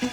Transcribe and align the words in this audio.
Hey, 0.00 0.08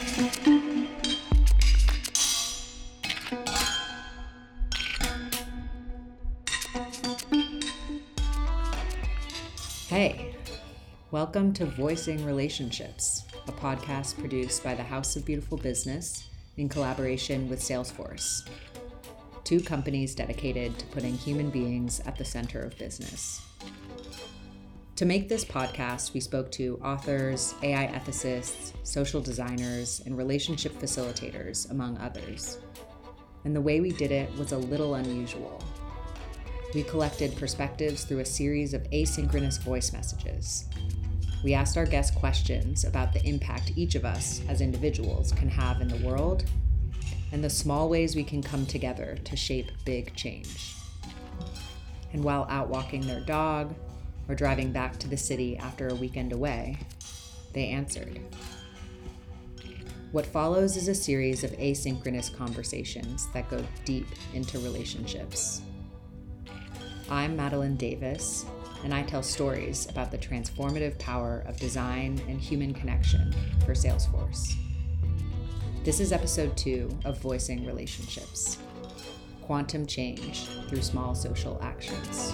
welcome 11.11 11.53
to 11.53 11.65
Voicing 11.65 12.25
Relationships, 12.25 13.23
a 13.47 13.53
podcast 13.53 14.19
produced 14.19 14.61
by 14.61 14.75
the 14.75 14.83
House 14.83 15.15
of 15.15 15.23
Beautiful 15.23 15.57
Business 15.57 16.27
in 16.57 16.67
collaboration 16.67 17.47
with 17.47 17.61
Salesforce, 17.61 18.45
two 19.45 19.61
companies 19.61 20.13
dedicated 20.13 20.77
to 20.79 20.85
putting 20.87 21.13
human 21.13 21.49
beings 21.49 22.01
at 22.01 22.17
the 22.17 22.25
center 22.25 22.61
of 22.61 22.77
business. 22.77 23.41
To 24.97 25.05
make 25.05 25.29
this 25.29 25.45
podcast, 25.45 26.15
we 26.15 26.19
spoke 26.19 26.51
to 26.53 26.81
authors, 26.83 27.53
AI 27.61 27.85
ethicists, 27.85 28.73
social 28.81 29.21
designers, 29.21 30.01
and 30.07 30.17
relationship 30.17 30.73
facilitators, 30.73 31.69
among 31.69 31.99
others. 31.99 32.57
And 33.45 33.55
the 33.55 33.61
way 33.61 33.79
we 33.79 33.91
did 33.91 34.11
it 34.11 34.35
was 34.39 34.53
a 34.53 34.57
little 34.57 34.95
unusual. 34.95 35.63
We 36.73 36.81
collected 36.81 37.37
perspectives 37.37 38.05
through 38.05 38.21
a 38.21 38.25
series 38.25 38.73
of 38.73 38.89
asynchronous 38.89 39.61
voice 39.61 39.93
messages. 39.93 40.65
We 41.43 41.53
asked 41.53 41.77
our 41.77 41.85
guests 41.85 42.17
questions 42.17 42.83
about 42.83 43.13
the 43.13 43.23
impact 43.23 43.73
each 43.75 43.93
of 43.93 44.03
us 44.03 44.41
as 44.49 44.61
individuals 44.61 45.31
can 45.31 45.47
have 45.47 45.79
in 45.79 45.89
the 45.89 46.03
world 46.07 46.43
and 47.31 47.43
the 47.43 47.51
small 47.51 47.87
ways 47.87 48.15
we 48.15 48.23
can 48.23 48.41
come 48.41 48.65
together 48.65 49.15
to 49.25 49.35
shape 49.35 49.69
big 49.85 50.15
change. 50.15 50.73
And 52.13 52.23
while 52.23 52.47
out 52.49 52.69
walking 52.69 53.05
their 53.05 53.21
dog 53.21 53.75
or 54.27 54.35
driving 54.35 54.71
back 54.71 54.97
to 54.99 55.07
the 55.07 55.17
city 55.17 55.57
after 55.57 55.87
a 55.87 55.95
weekend 55.95 56.33
away, 56.33 56.77
they 57.53 57.69
answered. 57.69 58.19
What 60.11 60.25
follows 60.25 60.77
is 60.77 60.87
a 60.87 60.95
series 60.95 61.43
of 61.43 61.51
asynchronous 61.51 62.35
conversations 62.35 63.27
that 63.33 63.49
go 63.49 63.63
deep 63.83 64.07
into 64.33 64.59
relationships. 64.59 65.61
I'm 67.09 67.35
Madeline 67.35 67.75
Davis, 67.75 68.45
and 68.83 68.93
I 68.93 69.03
tell 69.03 69.23
stories 69.23 69.89
about 69.89 70.11
the 70.11 70.17
transformative 70.17 70.97
power 70.97 71.43
of 71.47 71.59
design 71.59 72.21
and 72.27 72.39
human 72.39 72.73
connection 72.73 73.33
for 73.65 73.73
Salesforce. 73.73 74.53
This 75.83 75.99
is 75.99 76.11
episode 76.11 76.55
two 76.57 76.89
of 77.05 77.19
Voicing 77.19 77.65
Relationships 77.65 78.57
Quantum 79.41 79.85
Change 79.85 80.45
Through 80.67 80.81
Small 80.81 81.15
Social 81.15 81.57
Actions. 81.61 82.33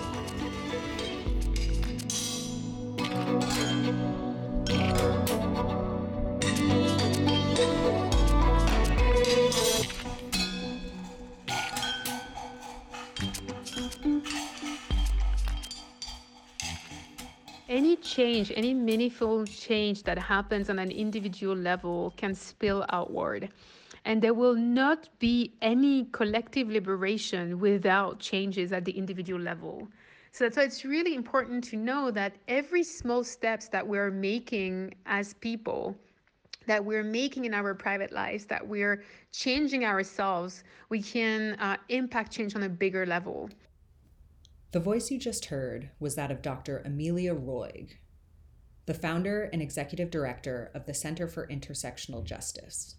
Any 17.73 17.95
change, 17.97 18.51
any 18.55 18.73
meaningful 18.73 19.45
change 19.45 20.03
that 20.03 20.17
happens 20.17 20.69
on 20.69 20.77
an 20.79 20.91
individual 20.91 21.55
level 21.55 22.13
can 22.17 22.35
spill 22.35 22.85
outward. 22.89 23.49
And 24.05 24.21
there 24.21 24.33
will 24.33 24.55
not 24.55 25.09
be 25.19 25.53
any 25.61 26.05
collective 26.11 26.69
liberation 26.69 27.59
without 27.59 28.19
changes 28.19 28.71
at 28.71 28.85
the 28.85 28.91
individual 28.91 29.41
level. 29.41 29.87
So 30.33 30.45
that's 30.45 30.57
why 30.57 30.63
it's 30.63 30.83
really 30.83 31.13
important 31.13 31.63
to 31.65 31.77
know 31.77 32.09
that 32.09 32.33
every 32.47 32.83
small 32.83 33.23
steps 33.23 33.67
that 33.67 33.87
we're 33.87 34.09
making 34.09 34.95
as 35.05 35.35
people, 35.35 35.95
that 36.65 36.83
we're 36.83 37.03
making 37.03 37.45
in 37.45 37.53
our 37.53 37.75
private 37.75 38.11
lives, 38.11 38.45
that 38.45 38.67
we're 38.67 39.03
changing 39.31 39.85
ourselves, 39.85 40.63
we 40.89 41.03
can 41.03 41.53
uh, 41.59 41.77
impact 41.89 42.31
change 42.31 42.55
on 42.55 42.63
a 42.63 42.69
bigger 42.69 43.05
level. 43.05 43.47
The 44.71 44.79
voice 44.79 45.11
you 45.11 45.19
just 45.19 45.45
heard 45.45 45.91
was 45.99 46.15
that 46.15 46.31
of 46.31 46.41
Dr. 46.41 46.81
Emilia 46.83 47.35
Roig, 47.35 47.91
the 48.87 48.95
founder 48.95 49.43
and 49.53 49.61
executive 49.61 50.09
director 50.09 50.71
of 50.73 50.87
the 50.87 50.95
Center 50.95 51.27
for 51.27 51.45
Intersectional 51.45 52.23
Justice, 52.23 52.95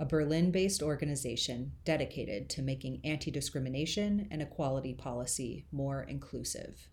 a 0.00 0.04
Berlin 0.04 0.50
based 0.50 0.82
organization 0.82 1.70
dedicated 1.84 2.50
to 2.50 2.62
making 2.62 3.00
anti 3.04 3.30
discrimination 3.30 4.26
and 4.32 4.42
equality 4.42 4.94
policy 4.94 5.66
more 5.70 6.02
inclusive. 6.02 6.88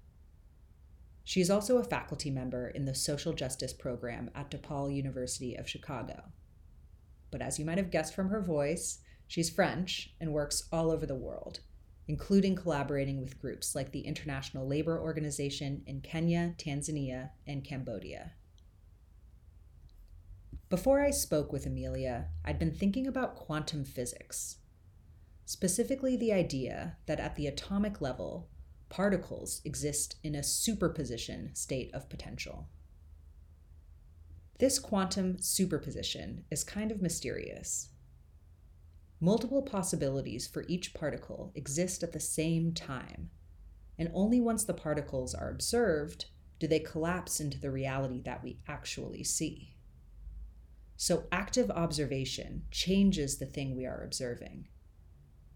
She 1.24 1.42
is 1.42 1.50
also 1.50 1.78
a 1.78 1.84
faculty 1.84 2.30
member 2.30 2.68
in 2.68 2.86
the 2.86 2.94
Social 2.94 3.34
Justice 3.34 3.74
Program 3.74 4.30
at 4.36 4.52
DePaul 4.52 4.94
University 4.94 5.56
of 5.56 5.68
Chicago. 5.68 6.22
But 7.32 7.42
as 7.42 7.58
you 7.58 7.66
might 7.66 7.80
have 7.80 7.92
guessed 7.92 8.14
from 8.14 8.30
her 8.30 8.42
voice, 8.42 9.00
she's 9.26 9.50
French 9.50 10.14
and 10.22 10.32
works 10.32 10.68
all 10.72 10.92
over 10.92 11.08
the 11.08 11.16
world 11.16 11.62
including 12.08 12.56
collaborating 12.56 13.20
with 13.20 13.40
groups 13.40 13.76
like 13.76 13.92
the 13.92 14.02
International 14.02 14.68
Labor 14.68 15.00
Organization 15.00 15.84
in 15.86 16.02
Kenya, 16.02 16.56
Tanzania, 16.58 17.32
and 17.46 17.64
Cambodia. 17.64 18.32
Before 20.70 21.00
I 21.00 21.12
spoke 21.12 21.54
with 21.54 21.66
Emilia, 21.66 22.28
I'd 22.44 22.60
been 22.60 22.74
thinking 22.74 23.08
about 23.08 23.38
quantum 23.38 23.86
physics, 23.86 24.58
specifically 25.46 26.18
the 26.18 26.34
idea 26.34 26.98
that 27.06 27.22
at 27.22 27.38
the 27.38 27.48
atomic 27.48 28.02
level, 28.02 28.50
particles 28.90 29.62
exist 29.64 30.18
in 30.24 30.36
a 30.36 30.44
superposition 30.44 31.56
state 31.56 31.90
of 31.94 32.10
potential. 32.10 32.68
This 34.60 34.78
quantum 34.78 35.40
superposition 35.40 36.44
is 36.52 36.66
kind 36.66 36.92
of 36.92 37.02
mysterious. 37.02 37.92
Multiple 39.22 39.62
possibilities 39.62 40.48
for 40.48 40.66
each 40.68 40.94
particle 40.94 41.54
exist 41.56 42.04
at 42.04 42.12
the 42.12 42.20
same 42.20 42.74
time, 42.74 43.30
and 43.98 44.12
only 44.14 44.42
once 44.42 44.66
the 44.66 44.74
particles 44.74 45.34
are 45.34 45.50
observed 45.50 46.26
do 46.60 46.68
they 46.68 46.80
collapse 46.80 47.40
into 47.40 47.58
the 47.58 47.72
reality 47.72 48.22
that 48.24 48.44
we 48.44 48.60
actually 48.68 49.24
see. 49.24 49.77
So, 51.00 51.26
active 51.32 51.70
observation 51.70 52.64
changes 52.72 53.38
the 53.38 53.46
thing 53.46 53.78
we 53.78 53.86
are 53.86 54.04
observing, 54.04 54.68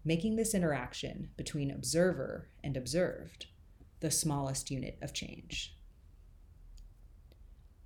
making 0.04 0.36
this 0.36 0.54
interaction 0.54 1.30
between 1.36 1.72
observer 1.72 2.48
and 2.62 2.76
observed 2.76 3.46
the 3.98 4.10
smallest 4.12 4.70
unit 4.70 4.98
of 5.02 5.12
change. 5.12 5.76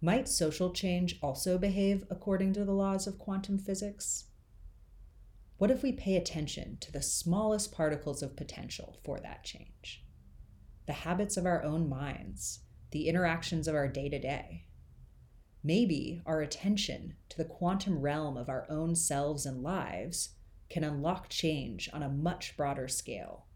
Might 0.02 0.28
social 0.28 0.70
change 0.70 1.18
also 1.22 1.56
behave 1.56 2.04
according 2.10 2.52
to 2.52 2.64
the 2.66 2.74
laws 2.74 3.06
of 3.06 3.18
quantum 3.18 3.58
physics? 3.58 4.26
What 5.56 5.70
if 5.70 5.82
we 5.82 5.92
pay 5.92 6.16
attention 6.16 6.76
to 6.82 6.92
the 6.92 7.00
smallest 7.00 7.72
particles 7.72 8.22
of 8.22 8.36
potential 8.36 8.98
for 9.02 9.18
that 9.20 9.44
change? 9.44 10.04
The 10.86 10.92
habits 10.92 11.38
of 11.38 11.46
our 11.46 11.62
own 11.62 11.88
minds, 11.88 12.60
the 12.90 13.08
interactions 13.08 13.66
of 13.66 13.74
our 13.74 13.88
day 13.88 14.10
to 14.10 14.18
day. 14.18 14.65
Maybe 15.66 16.22
our 16.24 16.42
attention 16.42 17.16
to 17.28 17.36
the 17.36 17.44
quantum 17.44 18.00
realm 18.00 18.36
of 18.36 18.48
our 18.48 18.68
own 18.70 18.94
selves 18.94 19.44
and 19.44 19.64
lives 19.64 20.28
can 20.70 20.84
unlock 20.84 21.28
change 21.28 21.90
on 21.92 22.04
a 22.04 22.08
much 22.08 22.56
broader 22.56 22.86
scale. 22.86 23.46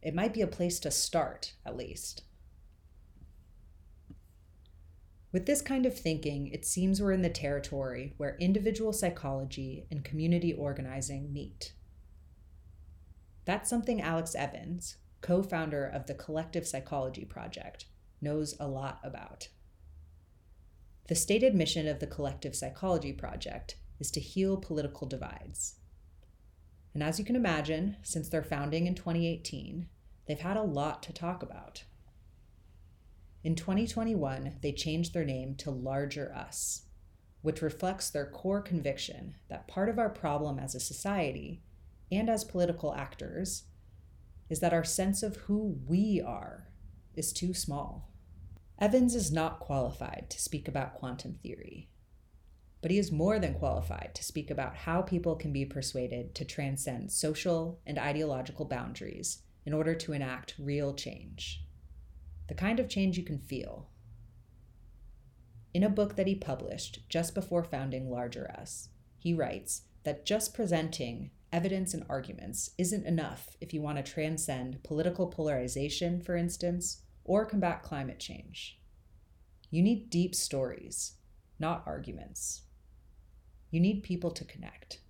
It 0.00 0.14
might 0.14 0.32
be 0.32 0.40
a 0.40 0.46
place 0.46 0.80
to 0.80 0.90
start, 0.90 1.52
at 1.66 1.76
least. 1.76 2.22
With 5.32 5.44
this 5.44 5.60
kind 5.60 5.84
of 5.84 5.94
thinking, 5.94 6.46
it 6.46 6.64
seems 6.64 7.02
we're 7.02 7.12
in 7.12 7.20
the 7.20 7.28
territory 7.28 8.14
where 8.16 8.38
individual 8.38 8.94
psychology 8.94 9.84
and 9.90 10.02
community 10.02 10.54
organizing 10.54 11.30
meet. 11.30 11.74
That's 13.44 13.68
something 13.68 14.00
Alex 14.00 14.34
Evans, 14.34 14.96
co 15.20 15.42
founder 15.42 15.84
of 15.84 16.06
the 16.06 16.14
Collective 16.14 16.66
Psychology 16.66 17.26
Project, 17.26 17.84
knows 18.22 18.56
a 18.58 18.66
lot 18.66 18.98
about. 19.04 19.48
The 21.08 21.14
stated 21.14 21.54
mission 21.54 21.88
of 21.88 22.00
the 22.00 22.06
Collective 22.06 22.54
Psychology 22.54 23.14
Project 23.14 23.76
is 23.98 24.10
to 24.10 24.20
heal 24.20 24.58
political 24.58 25.06
divides. 25.06 25.76
And 26.92 27.02
as 27.02 27.18
you 27.18 27.24
can 27.24 27.34
imagine, 27.34 27.96
since 28.02 28.28
their 28.28 28.42
founding 28.42 28.86
in 28.86 28.94
2018, 28.94 29.88
they've 30.26 30.38
had 30.38 30.58
a 30.58 30.62
lot 30.62 31.02
to 31.04 31.14
talk 31.14 31.42
about. 31.42 31.84
In 33.42 33.54
2021, 33.54 34.56
they 34.60 34.70
changed 34.70 35.14
their 35.14 35.24
name 35.24 35.54
to 35.56 35.70
Larger 35.70 36.30
Us, 36.34 36.82
which 37.40 37.62
reflects 37.62 38.10
their 38.10 38.26
core 38.26 38.60
conviction 38.60 39.34
that 39.48 39.66
part 39.66 39.88
of 39.88 39.98
our 39.98 40.10
problem 40.10 40.58
as 40.58 40.74
a 40.74 40.80
society 40.80 41.62
and 42.12 42.28
as 42.28 42.44
political 42.44 42.94
actors 42.94 43.64
is 44.50 44.60
that 44.60 44.74
our 44.74 44.84
sense 44.84 45.22
of 45.22 45.36
who 45.36 45.78
we 45.86 46.20
are 46.20 46.68
is 47.14 47.32
too 47.32 47.54
small. 47.54 48.10
Evans 48.80 49.14
is 49.14 49.32
not 49.32 49.58
qualified 49.58 50.26
to 50.30 50.40
speak 50.40 50.68
about 50.68 50.94
quantum 50.94 51.34
theory, 51.42 51.88
but 52.80 52.90
he 52.90 52.98
is 52.98 53.10
more 53.10 53.38
than 53.38 53.54
qualified 53.54 54.12
to 54.14 54.22
speak 54.22 54.50
about 54.50 54.76
how 54.76 55.02
people 55.02 55.34
can 55.34 55.52
be 55.52 55.64
persuaded 55.64 56.34
to 56.36 56.44
transcend 56.44 57.10
social 57.10 57.80
and 57.84 57.98
ideological 57.98 58.64
boundaries 58.64 59.42
in 59.66 59.72
order 59.74 59.94
to 59.94 60.12
enact 60.12 60.54
real 60.58 60.94
change 60.94 61.64
the 62.48 62.54
kind 62.54 62.80
of 62.80 62.88
change 62.88 63.16
you 63.16 63.24
can 63.24 63.38
feel. 63.38 63.90
In 65.74 65.84
a 65.84 65.90
book 65.90 66.16
that 66.16 66.26
he 66.26 66.34
published 66.34 67.00
just 67.08 67.34
before 67.34 67.62
founding 67.62 68.10
Larger 68.10 68.50
Us, 68.50 68.88
he 69.18 69.34
writes 69.34 69.82
that 70.04 70.24
just 70.24 70.54
presenting 70.54 71.30
evidence 71.52 71.92
and 71.92 72.04
arguments 72.08 72.70
isn't 72.78 73.06
enough 73.06 73.56
if 73.60 73.74
you 73.74 73.82
want 73.82 73.98
to 74.04 74.12
transcend 74.12 74.82
political 74.82 75.26
polarization, 75.26 76.20
for 76.22 76.36
instance, 76.36 77.02
or 77.28 77.44
combat 77.44 77.82
climate 77.82 78.18
change. 78.18 78.80
You 79.70 79.82
need 79.82 80.10
deep 80.10 80.34
stories, 80.34 81.12
not 81.60 81.84
arguments. 81.86 82.62
You 83.70 83.80
need 83.80 84.02
people 84.02 84.30
to 84.32 84.44
connect. 84.44 85.00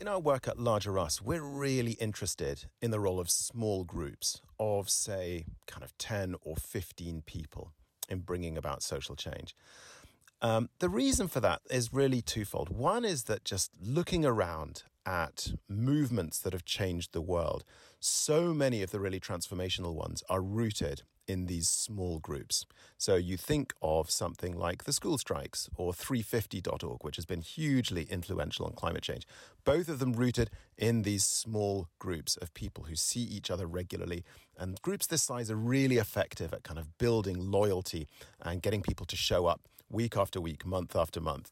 In 0.00 0.08
our 0.08 0.20
work 0.20 0.48
at 0.48 0.58
Larger 0.58 0.98
Us, 0.98 1.20
we're 1.20 1.42
really 1.42 1.92
interested 1.92 2.64
in 2.80 2.92
the 2.92 3.00
role 3.00 3.20
of 3.20 3.28
small 3.28 3.84
groups 3.84 4.40
of, 4.58 4.88
say, 4.88 5.44
kind 5.66 5.82
of 5.82 5.96
10 5.98 6.36
or 6.40 6.56
15 6.56 7.22
people 7.26 7.72
in 8.08 8.20
bringing 8.20 8.56
about 8.56 8.82
social 8.82 9.16
change. 9.16 9.54
Um, 10.42 10.70
the 10.80 10.88
reason 10.88 11.28
for 11.28 11.38
that 11.38 11.62
is 11.70 11.92
really 11.92 12.20
twofold. 12.20 12.68
One 12.68 13.04
is 13.04 13.24
that 13.24 13.44
just 13.44 13.70
looking 13.80 14.24
around 14.24 14.82
at 15.06 15.52
movements 15.68 16.40
that 16.40 16.52
have 16.52 16.64
changed 16.64 17.12
the 17.12 17.20
world, 17.20 17.64
so 18.00 18.52
many 18.52 18.82
of 18.82 18.90
the 18.90 18.98
really 18.98 19.20
transformational 19.20 19.94
ones 19.94 20.24
are 20.28 20.42
rooted 20.42 21.02
in 21.28 21.46
these 21.46 21.68
small 21.68 22.18
groups. 22.18 22.66
So 22.98 23.14
you 23.14 23.36
think 23.36 23.72
of 23.80 24.10
something 24.10 24.56
like 24.56 24.82
the 24.82 24.92
school 24.92 25.16
strikes 25.18 25.68
or 25.76 25.92
350.org, 25.92 27.04
which 27.04 27.14
has 27.14 27.24
been 27.24 27.40
hugely 27.40 28.02
influential 28.10 28.66
on 28.66 28.72
climate 28.72 29.04
change. 29.04 29.24
Both 29.64 29.88
of 29.88 30.00
them 30.00 30.12
rooted 30.12 30.50
in 30.76 31.02
these 31.02 31.24
small 31.24 31.88
groups 32.00 32.36
of 32.38 32.52
people 32.54 32.84
who 32.84 32.96
see 32.96 33.22
each 33.22 33.50
other 33.50 33.66
regularly. 33.66 34.24
And 34.58 34.82
groups 34.82 35.06
this 35.06 35.22
size 35.22 35.50
are 35.50 35.56
really 35.56 35.98
effective 35.98 36.52
at 36.52 36.64
kind 36.64 36.80
of 36.80 36.98
building 36.98 37.38
loyalty 37.38 38.08
and 38.40 38.60
getting 38.60 38.82
people 38.82 39.06
to 39.06 39.16
show 39.16 39.46
up 39.46 39.60
week 39.92 40.16
after 40.16 40.40
week, 40.40 40.66
month 40.66 40.96
after 40.96 41.20
month. 41.20 41.50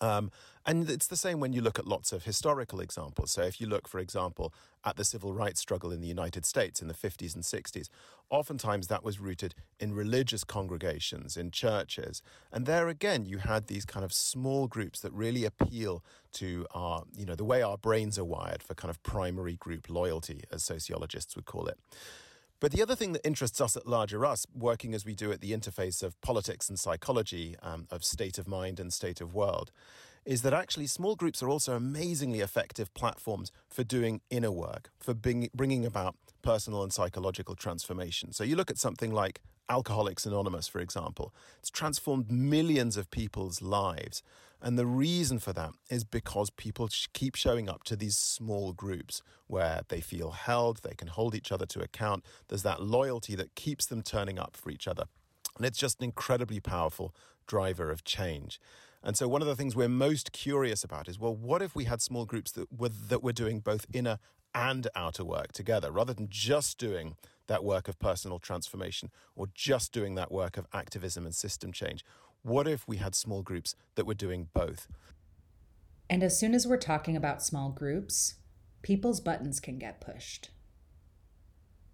Um, 0.00 0.30
and 0.66 0.90
it's 0.90 1.06
the 1.06 1.16
same 1.16 1.38
when 1.40 1.52
you 1.52 1.60
look 1.60 1.78
at 1.78 1.86
lots 1.86 2.12
of 2.12 2.24
historical 2.24 2.80
examples. 2.80 3.30
So, 3.30 3.42
if 3.42 3.60
you 3.60 3.68
look, 3.68 3.86
for 3.88 4.00
example, 4.00 4.52
at 4.84 4.96
the 4.96 5.04
civil 5.04 5.32
rights 5.32 5.60
struggle 5.60 5.92
in 5.92 6.00
the 6.00 6.08
United 6.08 6.44
States 6.44 6.82
in 6.82 6.88
the 6.88 6.94
50s 6.94 7.34
and 7.34 7.44
60s, 7.44 7.88
oftentimes 8.28 8.88
that 8.88 9.04
was 9.04 9.20
rooted 9.20 9.54
in 9.78 9.94
religious 9.94 10.42
congregations, 10.42 11.36
in 11.36 11.50
churches. 11.50 12.20
And 12.52 12.66
there 12.66 12.88
again, 12.88 13.24
you 13.24 13.38
had 13.38 13.68
these 13.68 13.84
kind 13.84 14.04
of 14.04 14.12
small 14.12 14.66
groups 14.66 15.00
that 15.00 15.12
really 15.12 15.44
appeal 15.44 16.04
to 16.32 16.66
our, 16.74 17.04
you 17.16 17.24
know, 17.24 17.36
the 17.36 17.44
way 17.44 17.62
our 17.62 17.78
brains 17.78 18.18
are 18.18 18.24
wired 18.24 18.62
for 18.62 18.74
kind 18.74 18.90
of 18.90 19.02
primary 19.04 19.54
group 19.54 19.88
loyalty, 19.88 20.42
as 20.50 20.64
sociologists 20.64 21.36
would 21.36 21.46
call 21.46 21.68
it. 21.68 21.78
But 22.58 22.72
the 22.72 22.82
other 22.82 22.94
thing 22.94 23.12
that 23.12 23.26
interests 23.26 23.60
us 23.60 23.76
at 23.76 23.86
Larger 23.86 24.24
Us, 24.24 24.46
working 24.54 24.94
as 24.94 25.04
we 25.04 25.14
do 25.14 25.30
at 25.30 25.40
the 25.40 25.52
interface 25.52 26.02
of 26.02 26.18
politics 26.22 26.68
and 26.68 26.78
psychology, 26.78 27.54
um, 27.62 27.86
of 27.90 28.02
state 28.02 28.38
of 28.38 28.48
mind 28.48 28.80
and 28.80 28.92
state 28.92 29.20
of 29.20 29.34
world, 29.34 29.70
is 30.24 30.42
that 30.42 30.54
actually 30.54 30.86
small 30.86 31.16
groups 31.16 31.42
are 31.42 31.50
also 31.50 31.74
amazingly 31.74 32.40
effective 32.40 32.92
platforms 32.94 33.52
for 33.68 33.84
doing 33.84 34.20
inner 34.30 34.50
work, 34.50 34.90
for 34.98 35.14
bring, 35.14 35.48
bringing 35.54 35.84
about 35.84 36.16
personal 36.42 36.82
and 36.82 36.92
psychological 36.92 37.54
transformation. 37.54 38.32
So 38.32 38.42
you 38.42 38.56
look 38.56 38.70
at 38.70 38.78
something 38.78 39.12
like 39.12 39.40
Alcoholics 39.68 40.24
Anonymous, 40.26 40.66
for 40.66 40.80
example, 40.80 41.34
it's 41.58 41.70
transformed 41.70 42.30
millions 42.30 42.96
of 42.96 43.10
people's 43.10 43.60
lives. 43.60 44.22
And 44.62 44.78
the 44.78 44.86
reason 44.86 45.38
for 45.38 45.52
that 45.52 45.72
is 45.90 46.04
because 46.04 46.50
people 46.50 46.88
keep 47.12 47.34
showing 47.34 47.68
up 47.68 47.84
to 47.84 47.96
these 47.96 48.16
small 48.16 48.72
groups 48.72 49.22
where 49.46 49.82
they 49.88 50.00
feel 50.00 50.30
held, 50.30 50.80
they 50.82 50.94
can 50.94 51.08
hold 51.08 51.34
each 51.34 51.52
other 51.52 51.66
to 51.66 51.80
account. 51.80 52.24
There's 52.48 52.62
that 52.62 52.82
loyalty 52.82 53.34
that 53.36 53.54
keeps 53.54 53.86
them 53.86 54.02
turning 54.02 54.38
up 54.38 54.56
for 54.56 54.70
each 54.70 54.88
other. 54.88 55.04
And 55.56 55.66
it's 55.66 55.78
just 55.78 56.00
an 56.00 56.04
incredibly 56.04 56.60
powerful 56.60 57.14
driver 57.46 57.90
of 57.90 58.04
change. 58.04 58.60
And 59.02 59.16
so, 59.16 59.28
one 59.28 59.40
of 59.40 59.46
the 59.46 59.54
things 59.54 59.76
we're 59.76 59.88
most 59.88 60.32
curious 60.32 60.82
about 60.82 61.08
is 61.08 61.18
well, 61.18 61.34
what 61.34 61.62
if 61.62 61.76
we 61.76 61.84
had 61.84 62.02
small 62.02 62.24
groups 62.24 62.50
that 62.52 62.72
were, 62.72 62.88
that 62.88 63.22
were 63.22 63.32
doing 63.32 63.60
both 63.60 63.86
inner 63.92 64.18
and 64.54 64.88
outer 64.96 65.24
work 65.24 65.52
together 65.52 65.92
rather 65.92 66.14
than 66.14 66.28
just 66.30 66.78
doing 66.78 67.14
that 67.46 67.62
work 67.62 67.88
of 67.88 67.98
personal 67.98 68.38
transformation 68.38 69.10
or 69.36 69.46
just 69.54 69.92
doing 69.92 70.14
that 70.16 70.32
work 70.32 70.56
of 70.56 70.66
activism 70.72 71.24
and 71.24 71.34
system 71.34 71.72
change? 71.72 72.04
What 72.46 72.68
if 72.68 72.86
we 72.86 72.98
had 72.98 73.16
small 73.16 73.42
groups 73.42 73.74
that 73.96 74.06
were 74.06 74.14
doing 74.14 74.46
both? 74.54 74.86
And 76.08 76.22
as 76.22 76.38
soon 76.38 76.54
as 76.54 76.64
we're 76.64 76.76
talking 76.76 77.16
about 77.16 77.42
small 77.42 77.70
groups, 77.70 78.36
people's 78.82 79.18
buttons 79.18 79.58
can 79.58 79.80
get 79.80 80.00
pushed. 80.00 80.50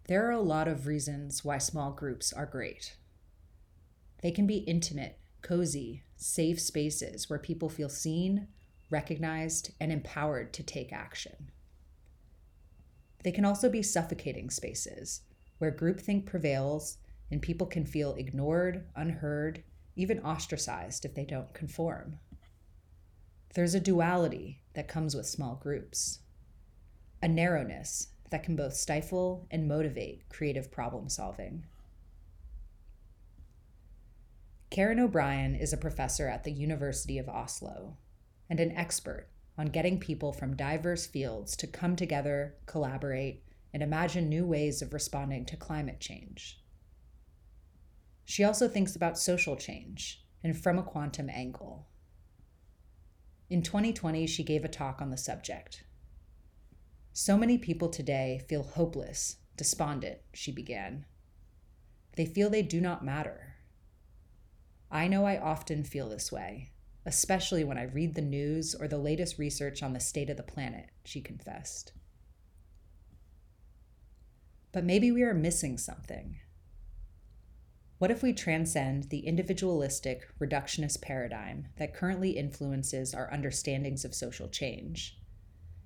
There 0.09 0.27
are 0.27 0.33
a 0.33 0.43
lot 0.43 0.69
of 0.69 0.87
reasons 0.87 1.43
why 1.43 1.57
small 1.57 1.93
groups 1.93 2.35
are 2.35 2.45
great. 2.45 2.99
They 4.21 4.31
can 4.31 4.47
be 4.47 4.59
intimate, 4.59 5.19
cozy, 5.41 6.03
safe 6.17 6.61
spaces 6.61 7.31
where 7.31 7.39
people 7.39 7.71
feel 7.71 7.89
seen, 7.89 8.49
recognized, 8.91 9.71
and 9.81 9.91
empowered 9.91 10.53
to 10.53 10.63
take 10.63 10.93
action. 10.93 11.51
They 13.25 13.33
can 13.33 13.47
also 13.47 13.71
be 13.71 13.83
suffocating 13.83 14.51
spaces 14.51 15.23
where 15.57 15.73
groupthink 15.73 16.27
prevails 16.27 16.99
and 17.31 17.41
people 17.41 17.67
can 17.67 17.87
feel 17.87 18.13
ignored, 18.17 18.85
unheard, 18.95 19.65
even 19.97 20.21
ostracized 20.21 21.05
if 21.05 21.15
they 21.15 21.25
don't 21.25 21.53
conform. 21.55 22.19
There's 23.55 23.75
a 23.75 23.81
duality 23.81 24.63
that 24.75 24.89
comes 24.89 25.15
with 25.15 25.27
small 25.27 25.57
groups, 25.57 26.21
a 27.23 27.29
narrowness 27.29 28.09
that 28.31 28.43
can 28.43 28.57
both 28.57 28.75
stifle 28.75 29.47
and 29.51 29.69
motivate 29.69 30.29
creative 30.31 30.73
problem 30.73 31.09
solving. 31.09 31.67
Karen 34.71 34.99
O'Brien 34.99 35.55
is 35.55 35.75
a 35.75 35.77
professor 35.77 36.29
at 36.29 36.45
the 36.45 36.51
University 36.51 37.19
of 37.19 37.29
Oslo 37.29 37.99
and 38.49 38.59
an 38.59 38.73
expert 38.73 39.29
on 39.59 39.67
getting 39.67 40.01
people 40.01 40.33
from 40.33 40.57
diverse 40.57 41.07
fields 41.07 41.55
to 41.57 41.67
come 41.67 41.95
together, 41.95 42.55
collaborate, 42.65 43.45
and 43.75 43.83
imagine 43.83 44.31
new 44.31 44.47
ways 44.47 44.81
of 44.81 44.95
responding 44.95 45.45
to 45.45 45.57
climate 45.59 46.01
change. 46.01 46.62
She 48.25 48.45
also 48.45 48.69
thinks 48.69 48.97
about 48.97 49.19
social 49.19 49.57
change 49.57 50.25
and 50.43 50.57
from 50.57 50.79
a 50.79 50.83
quantum 50.83 51.29
angle. 51.31 51.87
In 53.51 53.63
2020, 53.63 54.27
she 54.27 54.43
gave 54.43 54.65
a 54.65 54.69
talk 54.69 55.03
on 55.03 55.11
the 55.11 55.17
subject. 55.17 55.85
So 57.13 57.37
many 57.37 57.59
people 57.59 57.89
today 57.91 58.41
feel 58.49 58.63
hopeless, 58.63 59.37
despondent, 59.57 60.21
she 60.33 60.51
began. 60.51 61.05
They 62.17 62.25
feel 62.25 62.49
they 62.49 62.63
do 62.63 62.81
not 62.81 63.05
matter. 63.05 63.57
I 64.91 65.09
know 65.09 65.27
I 65.27 65.39
often 65.39 65.85
feel 65.85 66.09
this 66.09 66.33
way, 66.33 66.71
especially 67.05 67.65
when 67.65 67.79
I 67.79 67.85
read 67.85 68.15
the 68.15 68.23
news 68.23 68.75
or 68.75 68.89
the 68.89 68.99
latest 68.99 69.39
research 69.39 69.83
on 69.83 69.93
the 69.93 70.01
state 70.01 70.31
of 70.31 70.37
the 70.37 70.43
planet, 70.43 70.91
she 71.05 71.21
confessed. 71.21 71.93
But 74.73 74.85
maybe 74.85 75.13
we 75.13 75.23
are 75.23 75.35
missing 75.35 75.77
something. 75.77 76.37
What 78.03 78.11
if 78.11 78.21
we 78.21 78.33
transcend 78.33 79.11
the 79.11 79.21
individualistic, 79.21 80.27
reductionist 80.41 81.01
paradigm 81.03 81.69
that 81.77 81.95
currently 81.95 82.31
influences 82.31 83.15
our 83.15 83.33
understandings 83.33 84.05
of 84.05 84.13
social 84.13 84.49
change? 84.49 85.21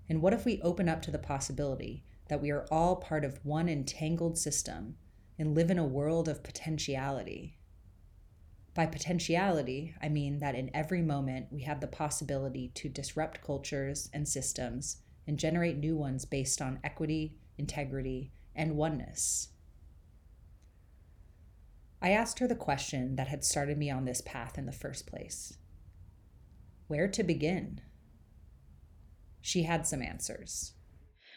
And 0.08 0.22
what 0.22 0.32
if 0.32 0.46
we 0.46 0.62
open 0.62 0.88
up 0.88 1.02
to 1.02 1.10
the 1.10 1.18
possibility 1.18 2.06
that 2.28 2.40
we 2.40 2.50
are 2.50 2.66
all 2.70 2.96
part 2.96 3.22
of 3.22 3.44
one 3.44 3.68
entangled 3.68 4.38
system 4.38 4.96
and 5.38 5.54
live 5.54 5.70
in 5.70 5.78
a 5.78 5.84
world 5.84 6.26
of 6.26 6.42
potentiality? 6.42 7.58
By 8.72 8.86
potentiality, 8.86 9.94
I 10.00 10.08
mean 10.08 10.38
that 10.38 10.54
in 10.54 10.70
every 10.72 11.02
moment 11.02 11.48
we 11.50 11.64
have 11.64 11.82
the 11.82 11.86
possibility 11.86 12.68
to 12.76 12.88
disrupt 12.88 13.42
cultures 13.42 14.08
and 14.14 14.26
systems 14.26 15.02
and 15.26 15.38
generate 15.38 15.76
new 15.76 15.98
ones 15.98 16.24
based 16.24 16.62
on 16.62 16.80
equity, 16.82 17.36
integrity, 17.58 18.32
and 18.54 18.74
oneness. 18.74 19.48
I 22.00 22.10
asked 22.10 22.38
her 22.38 22.46
the 22.46 22.54
question 22.54 23.16
that 23.16 23.28
had 23.28 23.44
started 23.44 23.78
me 23.78 23.90
on 23.90 24.04
this 24.04 24.20
path 24.20 24.58
in 24.58 24.66
the 24.66 24.72
first 24.72 25.06
place 25.06 25.56
Where 26.88 27.08
to 27.08 27.22
begin? 27.22 27.80
She 29.40 29.62
had 29.62 29.86
some 29.86 30.02
answers. 30.02 30.72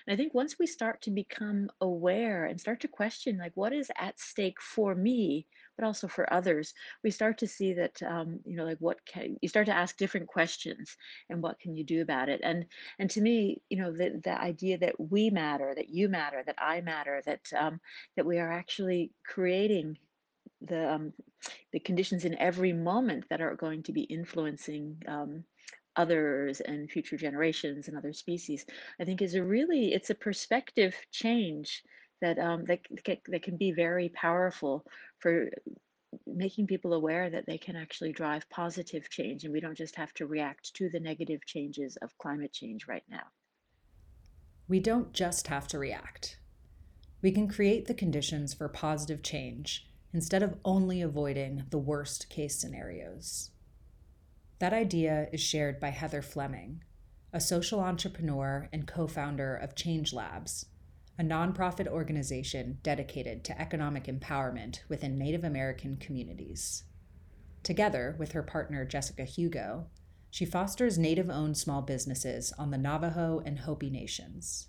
I 0.10 0.16
think 0.16 0.34
once 0.34 0.58
we 0.58 0.66
start 0.66 1.04
to 1.04 1.12
become 1.12 1.70
aware 1.82 2.46
and 2.46 2.60
start 2.60 2.80
to 2.82 2.88
question, 2.88 3.38
like, 3.38 3.52
what 3.56 3.74
is 3.74 3.92
at 3.96 4.20
stake 4.20 4.60
for 4.60 4.96
me, 4.96 5.46
but 5.78 5.86
also 5.86 6.08
for 6.08 6.32
others, 6.34 6.74
we 7.04 7.12
start 7.12 7.38
to 7.38 7.48
see 7.48 7.74
that, 7.74 8.02
um, 8.02 8.40
you 8.44 8.56
know, 8.56 8.66
like, 8.66 8.80
what 8.80 9.06
can 9.06 9.38
you 9.42 9.48
start 9.48 9.68
to 9.68 9.76
ask 9.76 9.98
different 9.98 10.28
questions 10.28 10.98
and 11.30 11.44
what 11.44 11.60
can 11.60 11.76
you 11.76 11.84
do 11.84 12.02
about 12.02 12.28
it? 12.28 12.42
And 12.44 12.66
and 12.98 13.10
to 13.12 13.22
me, 13.22 13.62
you 13.70 13.78
know, 13.78 13.92
the 13.92 14.20
the 14.24 14.42
idea 14.42 14.80
that 14.80 15.00
we 15.00 15.30
matter, 15.30 15.74
that 15.76 15.90
you 15.90 16.10
matter, 16.10 16.42
that 16.44 16.58
I 16.58 16.82
matter, 16.82 17.22
that 17.28 17.42
um, 17.56 17.80
that 18.16 18.26
we 18.26 18.40
are 18.40 18.52
actually 18.52 19.12
creating 19.24 19.98
the 20.62 20.92
um, 20.92 21.14
the 21.72 21.80
conditions 21.80 22.26
in 22.26 22.38
every 22.38 22.74
moment 22.74 23.26
that 23.30 23.42
are 23.42 23.56
going 23.56 23.84
to 23.84 23.94
be 23.94 24.02
influencing 24.02 25.02
um, 25.08 25.44
others 25.96 26.62
and 26.62 26.90
future 26.90 27.18
generations 27.18 27.88
and 27.88 27.98
other 27.98 28.14
species 28.14 28.66
i 29.02 29.04
think 29.04 29.22
is 29.22 29.36
a 29.36 29.44
really 29.44 29.92
it's 29.94 30.12
a 30.12 30.16
perspective 30.16 30.96
change 31.12 31.84
that 32.22 32.38
um, 32.38 32.66
that, 32.66 32.80
that 33.28 33.44
can 33.44 33.58
be 33.58 33.72
very 33.72 34.10
powerful 34.10 34.86
for 35.20 35.50
making 36.26 36.68
people 36.68 36.94
aware 36.94 37.30
that 37.30 37.46
they 37.46 37.58
can 37.58 37.76
actually 37.76 38.12
drive 38.12 38.50
positive 38.50 39.10
change 39.10 39.44
and 39.44 39.54
we 39.54 39.60
don't 39.60 39.78
just 39.78 39.96
have 39.96 40.14
to 40.14 40.26
react 40.26 40.74
to 40.76 40.90
the 40.90 41.00
negative 41.00 41.46
changes 41.46 41.98
of 42.02 42.18
climate 42.18 42.52
change 42.52 42.88
right 42.88 43.04
now. 43.10 43.24
We 44.68 44.80
don't 44.80 45.14
just 45.14 45.48
have 45.48 45.68
to 45.70 45.80
react. 45.80 46.38
We 47.22 47.32
can 47.32 47.48
create 47.48 47.86
the 47.88 47.94
conditions 47.94 48.54
for 48.54 48.68
positive 48.70 49.22
change 49.22 49.89
instead 50.14 50.44
of 50.44 50.58
only 50.66 51.02
avoiding 51.02 51.64
the 51.70 51.78
worst 51.78 52.30
case 52.30 52.60
scenarios. 52.60 53.52
That 54.60 54.74
idea 54.74 55.28
is 55.32 55.40
shared 55.40 55.80
by 55.80 55.90
Heather 55.90 56.22
Fleming, 56.22 56.84
a 57.32 57.40
social 57.40 57.80
entrepreneur 57.80 58.68
and 58.74 58.88
co 58.88 59.08
founder 59.08 59.56
of 59.56 59.76
Change 59.76 60.12
Labs, 60.14 60.66
a 61.18 61.24
nonprofit 61.24 61.88
organization 61.88 62.80
dedicated 62.82 63.44
to 63.44 63.62
economic 63.62 64.06
empowerment 64.06 64.80
within 64.90 65.18
Native 65.18 65.44
American 65.44 65.98
communities. 65.98 66.84
Together 67.62 68.16
with 68.18 68.32
her 68.32 68.44
partner 68.44 68.86
Jessica 68.86 69.24
Hugo, 69.24 69.88
she 70.32 70.46
fosters 70.46 70.98
Native 70.98 71.30
owned 71.30 71.58
small 71.58 71.82
businesses 71.82 72.54
on 72.58 72.72
the 72.72 72.78
Navajo 72.78 73.42
and 73.46 73.60
Hopi 73.60 73.90
nations, 73.90 74.68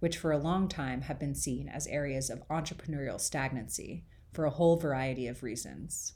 which 0.00 0.18
for 0.18 0.32
a 0.32 0.38
long 0.38 0.68
time 0.68 1.02
have 1.02 1.18
been 1.18 1.34
seen 1.34 1.68
as 1.68 1.86
areas 1.86 2.30
of 2.30 2.46
entrepreneurial 2.48 3.20
stagnancy 3.20 4.04
for 4.32 4.44
a 4.44 4.50
whole 4.50 4.76
variety 4.76 5.26
of 5.26 5.42
reasons 5.42 6.14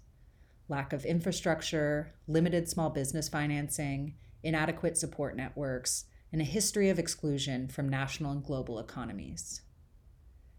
lack 0.69 0.93
of 0.95 1.05
infrastructure, 1.05 2.15
limited 2.27 2.67
small 2.67 2.89
business 2.89 3.29
financing, 3.29 4.15
inadequate 4.43 4.97
support 4.97 5.37
networks, 5.37 6.07
and 6.33 6.41
a 6.41 6.45
history 6.45 6.89
of 6.89 6.99
exclusion 6.99 7.69
from 7.69 7.89
national 7.89 8.33
and 8.33 8.43
global 8.43 8.79
economies. 8.79 9.61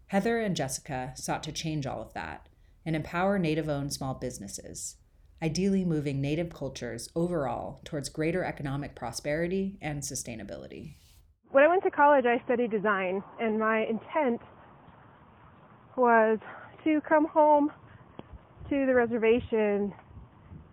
Heather 0.06 0.38
and 0.38 0.54
Jessica 0.54 1.12
sought 1.16 1.42
to 1.42 1.52
change 1.52 1.86
all 1.86 2.00
of 2.00 2.12
that 2.12 2.48
and 2.86 2.94
empower 2.94 3.38
Native 3.38 3.68
owned 3.68 3.92
small 3.92 4.14
businesses, 4.14 4.96
ideally 5.42 5.84
moving 5.84 6.20
Native 6.20 6.52
cultures 6.52 7.08
overall 7.16 7.80
towards 7.84 8.08
greater 8.08 8.44
economic 8.44 8.94
prosperity 8.94 9.78
and 9.82 10.02
sustainability. 10.02 10.94
When 11.50 11.64
I 11.64 11.68
went 11.68 11.82
to 11.84 11.90
college, 11.90 12.26
I 12.26 12.42
studied 12.44 12.70
design, 12.70 13.22
and 13.40 13.58
my 13.58 13.84
intent 13.84 14.40
was 15.96 16.38
to 16.84 17.00
come 17.08 17.26
home 17.26 17.70
to 18.68 18.86
the 18.86 18.94
reservation 18.94 19.92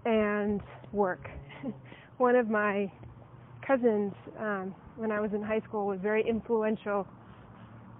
and 0.05 0.61
work. 0.93 1.29
One 2.17 2.35
of 2.35 2.49
my 2.49 2.91
cousins, 3.65 4.13
um, 4.39 4.75
when 4.95 5.11
I 5.11 5.19
was 5.19 5.31
in 5.33 5.41
high 5.41 5.61
school, 5.67 5.87
was 5.87 5.99
very 6.01 6.27
influential 6.27 7.07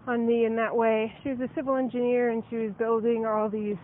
on 0.07 0.27
me 0.27 0.45
in 0.45 0.55
that 0.57 0.75
way. 0.75 1.13
She 1.23 1.29
was 1.29 1.39
a 1.39 1.49
civil 1.55 1.75
engineer 1.75 2.31
and 2.31 2.43
she 2.49 2.57
was 2.57 2.71
building 2.77 3.25
all 3.25 3.49
these 3.49 3.77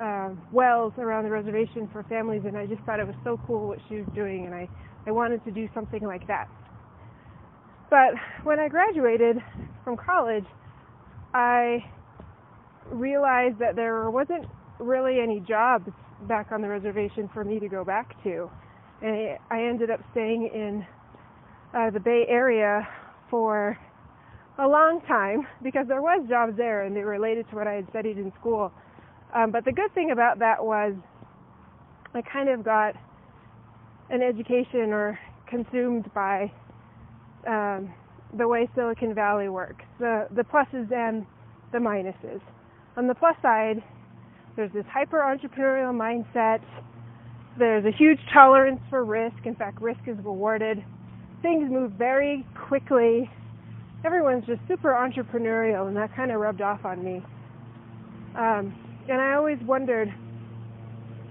uh, 0.00 0.30
wells 0.52 0.92
around 0.98 1.24
the 1.24 1.30
reservation 1.30 1.88
for 1.92 2.04
families, 2.04 2.42
and 2.46 2.56
I 2.56 2.66
just 2.66 2.82
thought 2.82 3.00
it 3.00 3.06
was 3.06 3.16
so 3.24 3.40
cool 3.46 3.68
what 3.68 3.78
she 3.88 3.96
was 3.96 4.06
doing, 4.14 4.46
and 4.46 4.54
I, 4.54 4.68
I 5.06 5.10
wanted 5.10 5.44
to 5.44 5.50
do 5.50 5.68
something 5.74 6.02
like 6.02 6.26
that. 6.28 6.48
But 7.90 8.14
when 8.44 8.60
I 8.60 8.68
graduated 8.68 9.38
from 9.82 9.96
college, 9.96 10.44
I 11.34 11.84
realized 12.90 13.58
that 13.58 13.76
there 13.76 14.10
wasn't 14.10 14.46
really 14.78 15.20
any 15.20 15.40
jobs 15.40 15.88
back 16.26 16.52
on 16.52 16.62
the 16.62 16.68
reservation 16.68 17.28
for 17.32 17.44
me 17.44 17.58
to 17.60 17.68
go 17.68 17.84
back 17.84 18.20
to. 18.24 18.50
And 19.02 19.38
I 19.50 19.62
ended 19.62 19.90
up 19.90 20.00
staying 20.12 20.50
in 20.52 20.86
uh, 21.74 21.90
the 21.90 22.00
Bay 22.00 22.24
Area 22.28 22.86
for 23.30 23.78
a 24.58 24.66
long 24.66 25.00
time 25.06 25.46
because 25.62 25.86
there 25.86 26.02
was 26.02 26.26
jobs 26.28 26.56
there 26.56 26.84
and 26.84 26.96
they 26.96 27.02
related 27.02 27.48
to 27.50 27.56
what 27.56 27.66
I 27.66 27.74
had 27.74 27.88
studied 27.90 28.18
in 28.18 28.32
school. 28.40 28.72
Um, 29.34 29.52
but 29.52 29.64
the 29.64 29.72
good 29.72 29.92
thing 29.94 30.10
about 30.10 30.38
that 30.40 30.64
was 30.64 30.94
I 32.14 32.22
kind 32.22 32.48
of 32.48 32.64
got 32.64 32.94
an 34.10 34.22
education 34.22 34.92
or 34.92 35.18
consumed 35.46 36.12
by 36.14 36.50
um, 37.46 37.92
the 38.36 38.48
way 38.48 38.68
Silicon 38.74 39.14
Valley 39.14 39.48
works, 39.48 39.84
the 39.98 40.26
the 40.34 40.42
pluses 40.42 40.90
and 40.92 41.26
the 41.72 41.78
minuses. 41.78 42.40
On 42.98 43.06
the 43.06 43.14
plus 43.14 43.36
side, 43.42 43.80
there's 44.56 44.72
this 44.72 44.84
hyper 44.92 45.18
entrepreneurial 45.18 45.94
mindset. 45.94 46.58
There's 47.56 47.84
a 47.84 47.96
huge 47.96 48.18
tolerance 48.34 48.80
for 48.90 49.04
risk. 49.04 49.36
In 49.44 49.54
fact, 49.54 49.80
risk 49.80 50.00
is 50.08 50.16
rewarded. 50.16 50.84
Things 51.40 51.70
move 51.70 51.92
very 51.92 52.44
quickly. 52.66 53.30
Everyone's 54.04 54.44
just 54.46 54.60
super 54.66 54.90
entrepreneurial, 54.94 55.86
and 55.86 55.96
that 55.96 56.12
kind 56.16 56.32
of 56.32 56.40
rubbed 56.40 56.60
off 56.60 56.84
on 56.84 57.04
me. 57.04 57.22
Um, 58.36 58.74
and 59.08 59.20
I 59.20 59.34
always 59.34 59.58
wondered 59.62 60.12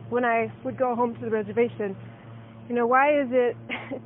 when 0.07 0.23
I 0.23 0.49
would 0.63 0.77
go 0.77 0.95
home 0.95 1.15
to 1.15 1.19
the 1.19 1.29
reservation, 1.29 1.97
you 2.69 2.75
know, 2.75 2.87
why 2.87 3.09
is 3.09 3.27
it 3.31 3.57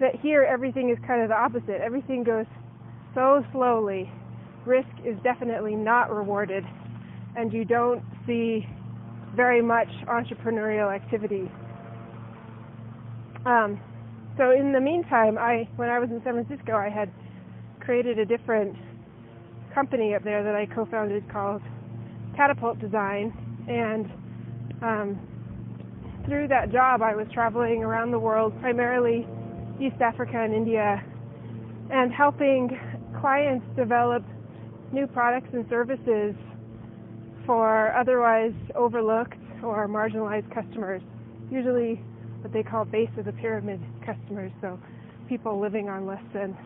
that 0.00 0.18
here 0.22 0.44
everything 0.44 0.88
is 0.88 0.96
kind 1.06 1.20
of 1.20 1.28
the 1.28 1.36
opposite? 1.36 1.82
Everything 1.84 2.24
goes 2.24 2.46
so 3.14 3.44
slowly. 3.52 4.10
Risk 4.64 4.88
is 5.04 5.14
definitely 5.22 5.74
not 5.74 6.10
rewarded 6.10 6.64
and 7.36 7.52
you 7.52 7.64
don't 7.64 8.02
see 8.26 8.66
very 9.34 9.62
much 9.62 9.88
entrepreneurial 10.06 10.94
activity. 10.94 11.50
Um, 13.46 13.80
so 14.36 14.50
in 14.50 14.72
the 14.72 14.80
meantime, 14.80 15.38
I 15.38 15.68
when 15.76 15.88
I 15.88 15.98
was 15.98 16.10
in 16.10 16.20
San 16.24 16.34
Francisco, 16.34 16.72
I 16.72 16.88
had 16.88 17.10
created 17.80 18.18
a 18.18 18.24
different 18.24 18.76
company 19.74 20.14
up 20.14 20.22
there 20.22 20.44
that 20.44 20.54
I 20.54 20.66
co-founded 20.66 21.30
called 21.30 21.62
Catapult 22.36 22.78
Design, 22.78 23.32
and 23.68 24.06
um, 24.82 25.18
through 26.26 26.48
that 26.48 26.70
job, 26.70 27.02
I 27.02 27.14
was 27.14 27.26
traveling 27.32 27.82
around 27.82 28.10
the 28.10 28.18
world, 28.18 28.52
primarily 28.60 29.26
East 29.80 30.00
Africa 30.00 30.38
and 30.38 30.54
India, 30.54 31.02
and 31.90 32.12
helping 32.12 32.78
clients 33.20 33.66
develop 33.76 34.22
new 34.92 35.06
products 35.06 35.48
and 35.52 35.66
services 35.68 36.34
for 37.46 37.94
otherwise 37.96 38.52
overlooked 38.74 39.38
or 39.62 39.88
marginalized 39.88 40.52
customers, 40.54 41.02
usually 41.50 42.02
what 42.40 42.52
they 42.52 42.62
call 42.62 42.84
base 42.84 43.10
of 43.18 43.24
the 43.24 43.32
pyramid 43.32 43.80
customers, 44.04 44.52
so 44.60 44.78
people 45.28 45.60
living 45.60 45.88
on 45.88 46.06
less 46.06 46.22
than 46.34 46.56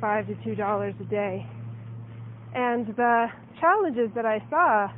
five 0.00 0.26
to 0.26 0.34
two 0.44 0.54
dollars 0.54 0.94
a 1.00 1.04
day. 1.04 1.46
And 2.54 2.86
the 2.96 3.26
challenges 3.60 4.10
that 4.14 4.26
I 4.26 4.42
saw 4.50 4.88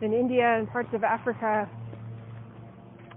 in 0.00 0.12
India 0.12 0.56
and 0.58 0.68
parts 0.68 0.88
of 0.92 1.04
Africa 1.04 1.68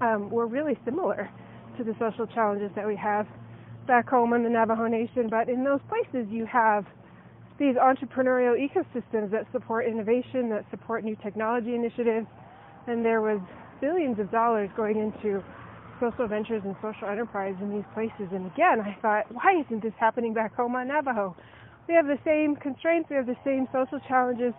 um, 0.02 0.30
were 0.30 0.48
really 0.48 0.78
similar 0.86 1.30
to 1.78 1.84
the 1.84 1.96
social 2.00 2.28
challenges 2.28 2.70
that 2.76 2.86
we 2.86 2.96
have 2.96 3.26
back 3.88 4.10
home 4.10 4.34
in 4.34 4.44
the 4.44 4.50
Navajo 4.50 4.88
Nation. 4.88 5.28
But 5.30 5.50
in 5.50 5.64
those 5.64 5.80
places, 5.90 6.28
you 6.30 6.46
have 6.46 6.86
these 7.64 7.76
entrepreneurial 7.80 8.60
ecosystems 8.60 9.32
that 9.32 9.48
support 9.54 9.88
innovation, 9.88 10.50
that 10.50 10.66
support 10.70 11.06
new 11.06 11.16
technology 11.24 11.76
initiatives, 11.76 12.28
and 12.88 13.06
there 13.06 13.22
was 13.22 13.40
billions 13.80 14.20
of 14.20 14.30
dollars 14.32 14.70
going 14.76 15.00
into 15.00 15.42
social 15.98 16.28
ventures 16.28 16.62
and 16.66 16.76
social 16.82 17.08
enterprise 17.08 17.56
in 17.62 17.72
these 17.72 17.88
places. 17.94 18.28
And 18.34 18.52
again, 18.52 18.82
I 18.82 18.98
thought, 19.02 19.32
why 19.32 19.64
isn't 19.64 19.82
this 19.82 19.94
happening 19.98 20.34
back 20.34 20.54
home 20.56 20.76
on 20.76 20.90
Navajo? 20.90 21.38
We 21.88 21.94
have 21.94 22.06
the 22.06 22.20
same 22.26 22.58
constraints, 22.58 23.10
we 23.10 23.16
have 23.16 23.28
the 23.28 23.40
same 23.46 23.66
social 23.72 24.00
challenges, 24.10 24.54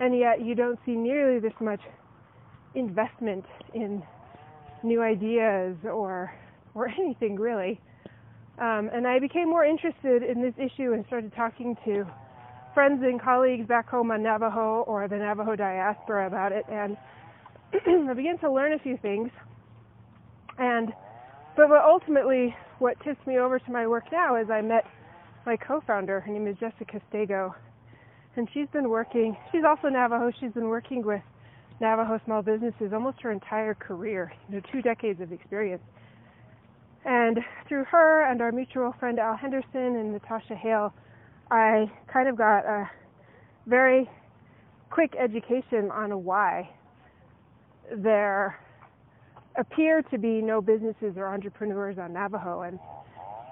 and 0.00 0.18
yet 0.18 0.44
you 0.44 0.56
don't 0.56 0.78
see 0.84 0.96
nearly 0.96 1.38
this 1.38 1.54
much 1.60 1.80
investment 2.74 3.44
in 3.74 4.02
new 4.82 5.02
ideas 5.02 5.76
or 5.84 6.32
or 6.74 6.88
anything 6.98 7.36
really. 7.36 7.80
Um, 8.58 8.90
and 8.92 9.06
I 9.06 9.20
became 9.20 9.48
more 9.48 9.64
interested 9.64 10.24
in 10.24 10.42
this 10.42 10.54
issue 10.58 10.92
and 10.92 11.04
started 11.06 11.32
talking 11.34 11.76
to 11.84 12.04
friends 12.74 13.02
and 13.02 13.20
colleagues 13.20 13.66
back 13.66 13.88
home 13.88 14.10
on 14.10 14.22
Navajo 14.22 14.84
or 14.86 15.08
the 15.08 15.16
Navajo 15.16 15.56
diaspora 15.56 16.26
about 16.26 16.52
it, 16.52 16.64
and 16.70 16.96
I 18.08 18.14
began 18.14 18.38
to 18.38 18.50
learn 18.50 18.72
a 18.72 18.78
few 18.78 18.96
things. 18.96 19.30
And 20.58 20.92
but 21.56 21.68
what 21.68 21.84
ultimately 21.84 22.54
what 22.78 22.96
tips 23.04 23.24
me 23.26 23.38
over 23.38 23.58
to 23.58 23.70
my 23.70 23.86
work 23.86 24.04
now 24.12 24.36
is 24.36 24.48
I 24.50 24.60
met 24.60 24.84
my 25.46 25.56
co-founder. 25.56 26.20
Her 26.20 26.32
name 26.32 26.46
is 26.46 26.56
Jessica 26.58 27.00
Stago, 27.12 27.52
and 28.36 28.48
she's 28.52 28.68
been 28.72 28.88
working. 28.88 29.36
She's 29.52 29.64
also 29.66 29.88
Navajo. 29.88 30.30
She's 30.40 30.52
been 30.52 30.68
working 30.68 31.04
with 31.04 31.22
Navajo 31.80 32.20
small 32.24 32.42
businesses 32.42 32.92
almost 32.92 33.20
her 33.22 33.32
entire 33.32 33.74
career. 33.74 34.32
You 34.48 34.56
know, 34.56 34.62
two 34.72 34.82
decades 34.82 35.20
of 35.20 35.32
experience. 35.32 35.82
And 37.04 37.38
through 37.66 37.84
her 37.84 38.30
and 38.30 38.42
our 38.42 38.52
mutual 38.52 38.94
friend 39.00 39.18
Al 39.18 39.36
Henderson 39.36 39.96
and 39.96 40.12
Natasha 40.12 40.54
Hale, 40.54 40.92
I 41.50 41.90
kind 42.12 42.28
of 42.28 42.36
got 42.36 42.64
a 42.64 42.88
very 43.66 44.08
quick 44.90 45.14
education 45.18 45.90
on 45.90 46.24
why 46.24 46.68
there 47.96 48.58
appear 49.58 50.02
to 50.02 50.18
be 50.18 50.40
no 50.40 50.60
businesses 50.60 51.14
or 51.16 51.26
entrepreneurs 51.26 51.98
on 51.98 52.12
Navajo. 52.12 52.62
And 52.62 52.78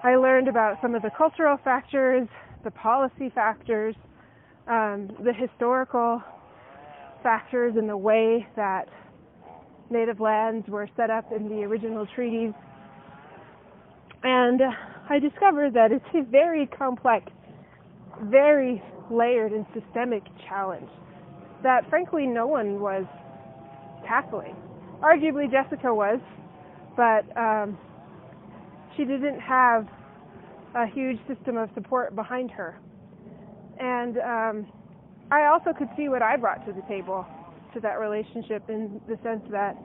I 0.03 0.15
learned 0.15 0.47
about 0.47 0.77
some 0.81 0.95
of 0.95 1.01
the 1.01 1.11
cultural 1.17 1.57
factors, 1.63 2.27
the 2.63 2.71
policy 2.71 3.29
factors, 3.35 3.95
um, 4.67 5.09
the 5.23 5.33
historical 5.33 6.21
factors, 7.21 7.75
and 7.75 7.89
the 7.89 7.97
way 7.97 8.47
that 8.55 8.87
native 9.89 10.19
lands 10.19 10.67
were 10.69 10.87
set 10.95 11.09
up 11.09 11.31
in 11.35 11.49
the 11.49 11.63
original 11.63 12.07
treaties. 12.15 12.53
And 14.23 14.61
I 15.09 15.19
discovered 15.19 15.73
that 15.73 15.91
it's 15.91 16.05
a 16.13 16.23
very 16.23 16.67
complex, 16.67 17.31
very 18.23 18.81
layered 19.11 19.51
and 19.51 19.65
systemic 19.73 20.23
challenge 20.47 20.89
that 21.63 21.89
frankly 21.89 22.25
no 22.25 22.47
one 22.47 22.79
was 22.79 23.05
tackling. 24.07 24.55
Arguably 25.01 25.49
Jessica 25.51 25.93
was, 25.93 26.19
but 26.95 27.25
um, 27.37 27.77
she 28.95 29.03
didn't 29.05 29.39
have 29.39 29.87
a 30.75 30.85
huge 30.87 31.17
system 31.27 31.57
of 31.57 31.69
support 31.73 32.15
behind 32.15 32.51
her. 32.51 32.77
And 33.79 34.17
um, 34.17 34.67
I 35.31 35.45
also 35.45 35.71
could 35.77 35.89
see 35.95 36.09
what 36.09 36.21
I 36.21 36.37
brought 36.37 36.65
to 36.65 36.73
the 36.73 36.81
table 36.87 37.25
to 37.73 37.79
that 37.81 37.99
relationship 37.99 38.63
in 38.69 38.99
the 39.07 39.17
sense 39.23 39.41
that 39.51 39.77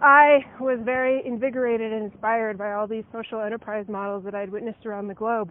I 0.00 0.44
was 0.60 0.78
very 0.84 1.26
invigorated 1.26 1.92
and 1.92 2.04
inspired 2.04 2.58
by 2.58 2.72
all 2.72 2.86
these 2.86 3.04
social 3.12 3.40
enterprise 3.40 3.86
models 3.88 4.24
that 4.24 4.34
I'd 4.34 4.50
witnessed 4.50 4.84
around 4.86 5.08
the 5.08 5.14
globe. 5.14 5.50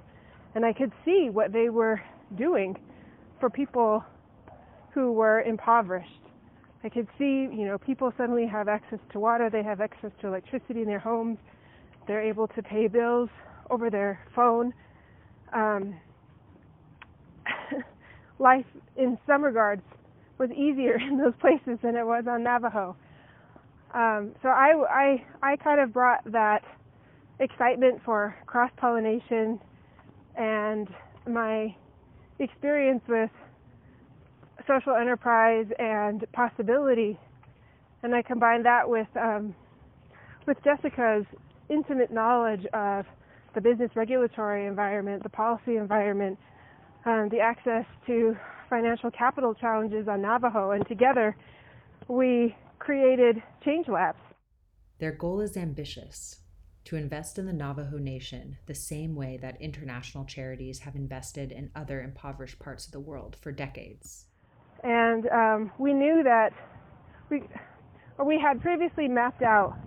And 0.55 0.65
I 0.65 0.73
could 0.73 0.91
see 1.05 1.29
what 1.31 1.53
they 1.53 1.69
were 1.69 2.01
doing 2.37 2.77
for 3.39 3.49
people 3.49 4.03
who 4.93 5.11
were 5.11 5.41
impoverished. 5.41 6.09
I 6.83 6.89
could 6.89 7.07
see, 7.17 7.47
you 7.51 7.65
know, 7.65 7.77
people 7.77 8.11
suddenly 8.17 8.47
have 8.47 8.67
access 8.67 8.99
to 9.11 9.19
water, 9.19 9.49
they 9.49 9.63
have 9.63 9.81
access 9.81 10.11
to 10.21 10.27
electricity 10.27 10.81
in 10.81 10.87
their 10.87 10.99
homes, 10.99 11.37
they're 12.07 12.21
able 12.21 12.47
to 12.49 12.63
pay 12.63 12.87
bills 12.87 13.29
over 13.69 13.89
their 13.89 14.19
phone. 14.35 14.73
Um, 15.53 15.99
life, 18.39 18.65
in 18.95 19.17
some 19.27 19.43
regards, 19.43 19.81
was 20.37 20.49
easier 20.51 20.95
in 21.09 21.17
those 21.17 21.33
places 21.39 21.79
than 21.81 21.95
it 21.95 22.05
was 22.05 22.25
on 22.29 22.43
Navajo. 22.43 22.95
Um, 23.93 24.33
so 24.41 24.49
I, 24.49 24.83
I, 24.89 25.25
I 25.51 25.55
kind 25.57 25.79
of 25.79 25.93
brought 25.93 26.23
that 26.31 26.61
excitement 27.39 28.01
for 28.03 28.35
cross 28.45 28.71
pollination 28.77 29.59
and 30.37 30.87
my 31.27 31.75
experience 32.39 33.01
with 33.07 33.31
social 34.67 34.95
enterprise 34.95 35.65
and 35.79 36.25
possibility, 36.33 37.17
and 38.03 38.13
I 38.13 38.21
combined 38.21 38.65
that 38.65 38.87
with 38.87 39.07
um, 39.19 39.55
with 40.45 40.57
Jessica's 40.63 41.25
intimate 41.69 42.11
knowledge 42.11 42.65
of 42.73 43.05
the 43.55 43.61
business 43.61 43.91
regulatory 43.95 44.67
environment, 44.67 45.23
the 45.23 45.29
policy 45.29 45.77
environment, 45.77 46.37
um, 47.05 47.27
the 47.29 47.39
access 47.39 47.85
to 48.05 48.35
financial 48.69 49.09
capital 49.11 49.53
challenges 49.53 50.07
on 50.07 50.21
Navajo, 50.21 50.71
and 50.71 50.87
together 50.87 51.35
we 52.07 52.55
created 52.79 53.41
Change 53.65 53.87
Labs. 53.87 54.19
Their 54.99 55.11
goal 55.11 55.41
is 55.41 55.57
ambitious 55.57 56.39
to 56.87 56.95
invest 56.95 57.37
in 57.37 57.45
the 57.45 57.51
Navajo 57.51 57.97
Nation 57.97 58.57
the 58.65 58.73
same 58.73 59.13
way 59.13 59.37
that 59.41 59.59
international 59.61 60.23
charities 60.23 60.79
have 60.79 60.95
invested 60.95 61.51
in 61.51 61.69
other 61.75 62.01
impoverished 62.01 62.59
parts 62.59 62.85
of 62.85 62.93
the 62.93 62.99
world 62.99 63.35
for 63.41 63.51
decades. 63.51 64.25
And 64.83 65.27
um, 65.27 65.71
we 65.77 65.91
knew 65.91 66.23
that 66.23 66.51
we, 67.29 67.43
or 68.17 68.23
we 68.23 68.39
had 68.39 68.61
previously 68.61 69.09
mapped 69.09 69.41
out 69.41 69.77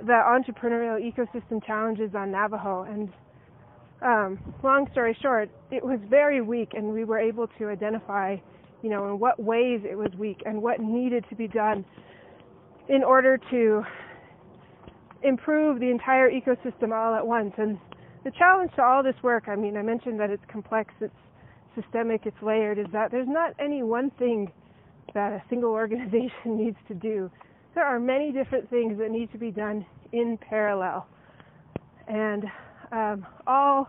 the 0.00 0.12
entrepreneurial 0.12 1.00
ecosystem 1.00 1.64
challenges 1.64 2.10
on 2.14 2.30
Navajo. 2.30 2.82
And 2.82 3.08
um, 4.02 4.54
long 4.62 4.88
story 4.92 5.16
short, 5.22 5.48
it 5.70 5.82
was 5.82 6.00
very 6.10 6.42
weak, 6.42 6.72
and 6.74 6.92
we 6.92 7.04
were 7.04 7.18
able 7.18 7.48
to 7.58 7.68
identify, 7.68 8.36
you 8.82 8.90
know, 8.90 9.06
in 9.06 9.18
what 9.18 9.40
ways 9.40 9.80
it 9.90 9.96
was 9.96 10.12
weak 10.18 10.42
and 10.44 10.60
what 10.60 10.80
needed 10.80 11.24
to 11.30 11.34
be 11.34 11.48
done 11.48 11.82
in 12.90 13.02
order 13.02 13.38
to 13.50 13.82
improve 15.22 15.80
the 15.80 15.90
entire 15.90 16.30
ecosystem 16.30 16.92
all 16.92 17.14
at 17.14 17.26
once. 17.26 17.52
And 17.58 17.78
the 18.24 18.30
challenge 18.32 18.72
to 18.76 18.82
all 18.82 19.02
this 19.02 19.14
work, 19.22 19.44
I 19.48 19.56
mean, 19.56 19.76
I 19.76 19.82
mentioned 19.82 20.20
that 20.20 20.30
it's 20.30 20.42
complex, 20.50 20.92
it's 21.00 21.14
systemic, 21.74 22.22
it's 22.24 22.42
layered, 22.42 22.78
is 22.78 22.86
that 22.92 23.10
there's 23.10 23.28
not 23.28 23.54
any 23.58 23.82
one 23.82 24.10
thing 24.18 24.50
that 25.14 25.32
a 25.32 25.42
single 25.48 25.70
organization 25.82 26.56
needs 26.56 26.76
to 26.88 26.94
do. 26.94 27.30
There 27.74 27.84
are 27.84 28.00
many 28.00 28.32
different 28.32 28.68
things 28.68 28.98
that 28.98 29.10
need 29.10 29.30
to 29.32 29.38
be 29.38 29.50
done 29.50 29.86
in 30.12 30.38
parallel. 30.48 31.06
And 32.08 32.44
um, 32.90 33.26
all 33.46 33.88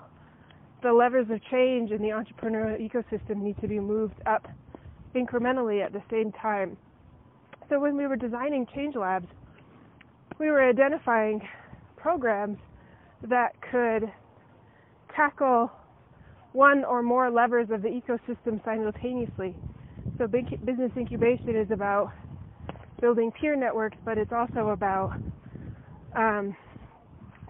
the 0.83 0.93
levers 0.93 1.27
of 1.29 1.39
change 1.49 1.91
in 1.91 2.01
the 2.01 2.09
entrepreneurial 2.09 2.79
ecosystem 2.79 3.37
need 3.37 3.59
to 3.61 3.67
be 3.67 3.79
moved 3.79 4.21
up 4.25 4.47
incrementally 5.15 5.83
at 5.83 5.93
the 5.93 6.01
same 6.09 6.31
time. 6.31 6.77
So 7.69 7.79
when 7.79 7.95
we 7.97 8.07
were 8.07 8.15
designing 8.15 8.67
Change 8.75 8.95
Labs, 8.95 9.27
we 10.41 10.49
were 10.49 10.67
identifying 10.67 11.39
programs 11.95 12.57
that 13.29 13.51
could 13.71 14.11
tackle 15.15 15.71
one 16.53 16.83
or 16.83 17.03
more 17.03 17.29
levers 17.29 17.67
of 17.69 17.83
the 17.83 17.87
ecosystem 17.87 18.63
simultaneously. 18.65 19.55
So 20.17 20.27
business 20.27 20.91
incubation 20.97 21.55
is 21.55 21.69
about 21.69 22.11
building 22.99 23.31
peer 23.39 23.55
networks, 23.55 23.97
but 24.03 24.17
it's 24.17 24.31
also 24.31 24.69
about 24.69 25.11
um, 26.15 26.55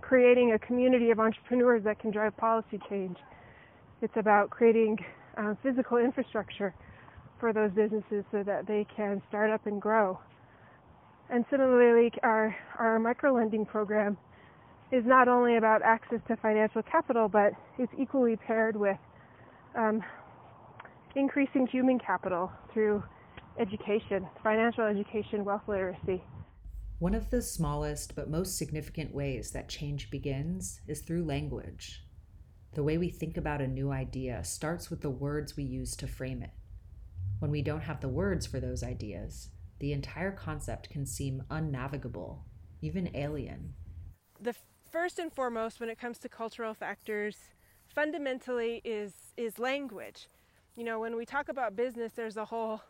creating 0.02 0.52
a 0.52 0.60
community 0.60 1.12
of 1.12 1.20
entrepreneurs 1.20 1.86
that 1.86 1.98
can 1.98 2.12
drive 2.12 2.36
policy 2.36 2.78
change. 2.90 3.16
It's 4.02 4.18
about 4.18 4.50
creating 4.50 4.98
uh, 5.38 5.54
physical 5.64 5.98
infrastructure 5.98 6.76
for 7.40 7.54
those 7.54 7.72
businesses 7.72 8.26
so 8.34 8.44
that 8.44 8.68
they 8.68 8.86
can 8.94 9.22
start 9.30 9.50
up 9.50 9.66
and 9.66 9.82
grow. 9.82 10.20
And 11.32 11.46
similarly, 11.50 12.12
our, 12.24 12.54
our 12.78 13.00
microlending 13.00 13.66
program 13.66 14.18
is 14.92 15.06
not 15.06 15.30
only 15.30 15.56
about 15.56 15.82
access 15.82 16.20
to 16.28 16.36
financial 16.36 16.84
capital, 16.84 17.30
but 17.30 17.54
it's 17.80 17.92
equally 17.98 18.36
paired 18.36 18.76
with 18.76 18.98
um, 19.78 20.04
increasing 21.16 21.68
human 21.68 22.00
capital 22.00 22.52
through 22.74 23.02
education, 23.58 24.28
financial 24.44 24.84
education, 24.84 25.46
wealth 25.46 25.62
literacy. 25.70 26.22
One 27.00 27.16
of 27.16 27.30
the 27.30 27.42
smallest 27.42 28.14
but 28.14 28.30
most 28.30 28.58
significant 28.58 29.16
ways 29.16 29.52
that 29.52 29.70
change 29.70 30.12
begins 30.12 30.82
is 30.86 31.00
through 31.00 31.24
language. 31.24 32.04
The 32.74 32.84
way 32.84 32.98
we 32.98 33.10
think 33.10 33.38
about 33.38 33.62
a 33.62 33.68
new 33.68 33.90
idea 33.90 34.44
starts 34.44 34.90
with 34.90 35.02
the 35.02 35.10
words 35.10 35.56
we 35.56 35.64
use 35.64 35.96
to 35.96 36.08
frame 36.08 36.44
it. 36.44 36.52
When 37.40 37.52
we 37.52 37.62
don't 37.62 37.82
have 37.82 38.02
the 38.02 38.10
words 38.10 38.46
for 38.46 38.60
those 38.60 38.84
ideas, 38.84 39.50
the 39.82 39.94
entire 39.94 40.32
concept 40.32 40.90
can 40.92 41.08
seem 41.08 41.44
unnavigable, 41.50 42.38
even 42.82 43.10
alien. 43.16 43.74
The 44.40 44.54
first 44.92 45.18
and 45.18 45.34
foremost 45.34 45.80
when 45.80 45.90
it 45.90 45.98
comes 45.98 46.20
to 46.20 46.30
cultural 46.30 46.76
factors 46.76 47.36
fundamentally 47.88 48.82
is 48.86 49.12
is 49.36 49.58
language. 49.58 50.28
You 50.78 50.84
know 50.84 51.00
when 51.00 51.16
we 51.16 51.26
talk 51.26 51.50
about 51.50 51.76
business 51.76 52.14
there's 52.16 52.38
a 52.38 52.46
whole 52.46 52.82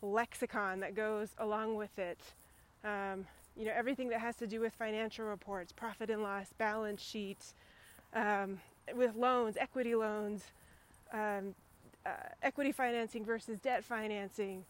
lexicon 0.00 0.80
that 0.80 0.94
goes 0.94 1.28
along 1.38 1.74
with 1.76 1.98
it. 1.98 2.18
Um, 2.84 3.26
you 3.54 3.66
know 3.66 3.72
everything 3.76 4.08
that 4.08 4.20
has 4.20 4.36
to 4.36 4.46
do 4.46 4.60
with 4.60 4.72
financial 4.72 5.26
reports 5.26 5.72
profit 5.72 6.08
and 6.08 6.22
loss 6.22 6.54
balance 6.56 7.02
sheets 7.02 7.52
um, 8.14 8.58
with 8.94 9.14
loans 9.14 9.56
equity 9.58 9.94
loans 9.94 10.44
um, 11.12 11.54
uh, 12.06 12.10
equity 12.42 12.72
financing 12.72 13.24
versus 13.26 13.58
debt 13.58 13.84
financing 13.84 14.64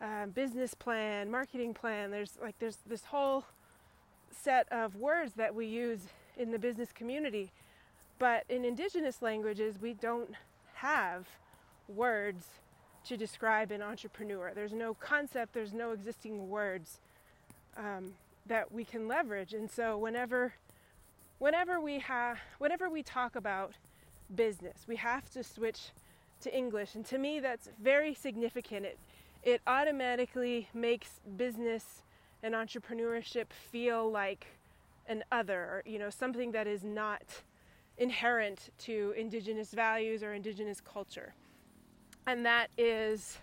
uh, 0.00 0.26
business 0.26 0.74
plan 0.74 1.30
marketing 1.30 1.72
plan 1.72 2.10
there's 2.10 2.36
like 2.42 2.54
there's 2.58 2.78
this 2.86 3.04
whole 3.06 3.44
set 4.30 4.70
of 4.70 4.96
words 4.96 5.32
that 5.34 5.54
we 5.54 5.66
use 5.66 6.00
in 6.36 6.50
the 6.50 6.58
business 6.58 6.92
community. 6.92 7.50
But 8.18 8.44
in 8.48 8.64
indigenous 8.64 9.22
languages, 9.22 9.76
we 9.80 9.94
don't 9.94 10.30
have 10.74 11.26
words 11.88 12.46
to 13.06 13.16
describe 13.16 13.70
an 13.70 13.82
entrepreneur. 13.82 14.52
There's 14.54 14.72
no 14.72 14.94
concept, 14.94 15.52
there's 15.52 15.72
no 15.72 15.92
existing 15.92 16.48
words 16.48 16.98
um, 17.76 18.12
that 18.46 18.72
we 18.72 18.84
can 18.84 19.06
leverage. 19.06 19.52
And 19.52 19.70
so 19.70 19.98
whenever 19.98 20.54
whenever 21.38 21.80
we 21.80 21.98
have 21.98 22.38
whenever 22.58 22.88
we 22.88 23.02
talk 23.02 23.36
about 23.36 23.72
business, 24.34 24.86
we 24.86 24.96
have 24.96 25.30
to 25.30 25.44
switch 25.44 25.90
to 26.40 26.56
English. 26.56 26.94
And 26.94 27.04
to 27.06 27.18
me 27.18 27.40
that's 27.40 27.68
very 27.82 28.14
significant. 28.14 28.86
It 28.86 28.98
it 29.42 29.60
automatically 29.66 30.68
makes 30.74 31.20
business 31.36 32.02
and 32.42 32.54
entrepreneurship 32.54 33.46
feel 33.52 34.10
like 34.10 34.46
an 35.08 35.24
other, 35.32 35.82
you 35.86 35.98
know, 35.98 36.10
something 36.10 36.52
that 36.52 36.66
is 36.66 36.84
not 36.84 37.22
inherent 37.98 38.70
to 38.78 39.14
indigenous 39.16 39.72
values 39.72 40.22
or 40.22 40.34
indigenous 40.34 40.80
culture. 40.80 41.34
And 42.26 42.44
that 42.44 42.68
is, 42.76 43.38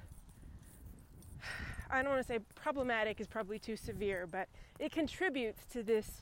I 1.89 2.01
don't 2.01 2.11
want 2.11 2.21
to 2.21 2.27
say 2.27 2.39
problematic 2.55 3.21
is 3.21 3.27
probably 3.27 3.59
too 3.59 3.77
severe, 3.77 4.27
but 4.29 4.47
it 4.79 4.91
contributes 4.91 5.65
to 5.67 5.83
this, 5.83 6.21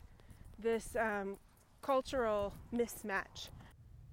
this 0.60 0.96
um, 0.96 1.38
cultural 1.82 2.54
mismatch. 2.74 3.50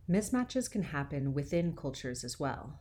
Mismatches 0.09 0.71
can 0.71 0.83
happen 0.83 1.35
within 1.35 1.75
cultures 1.77 2.25
as 2.25 2.41
well. 2.41 2.81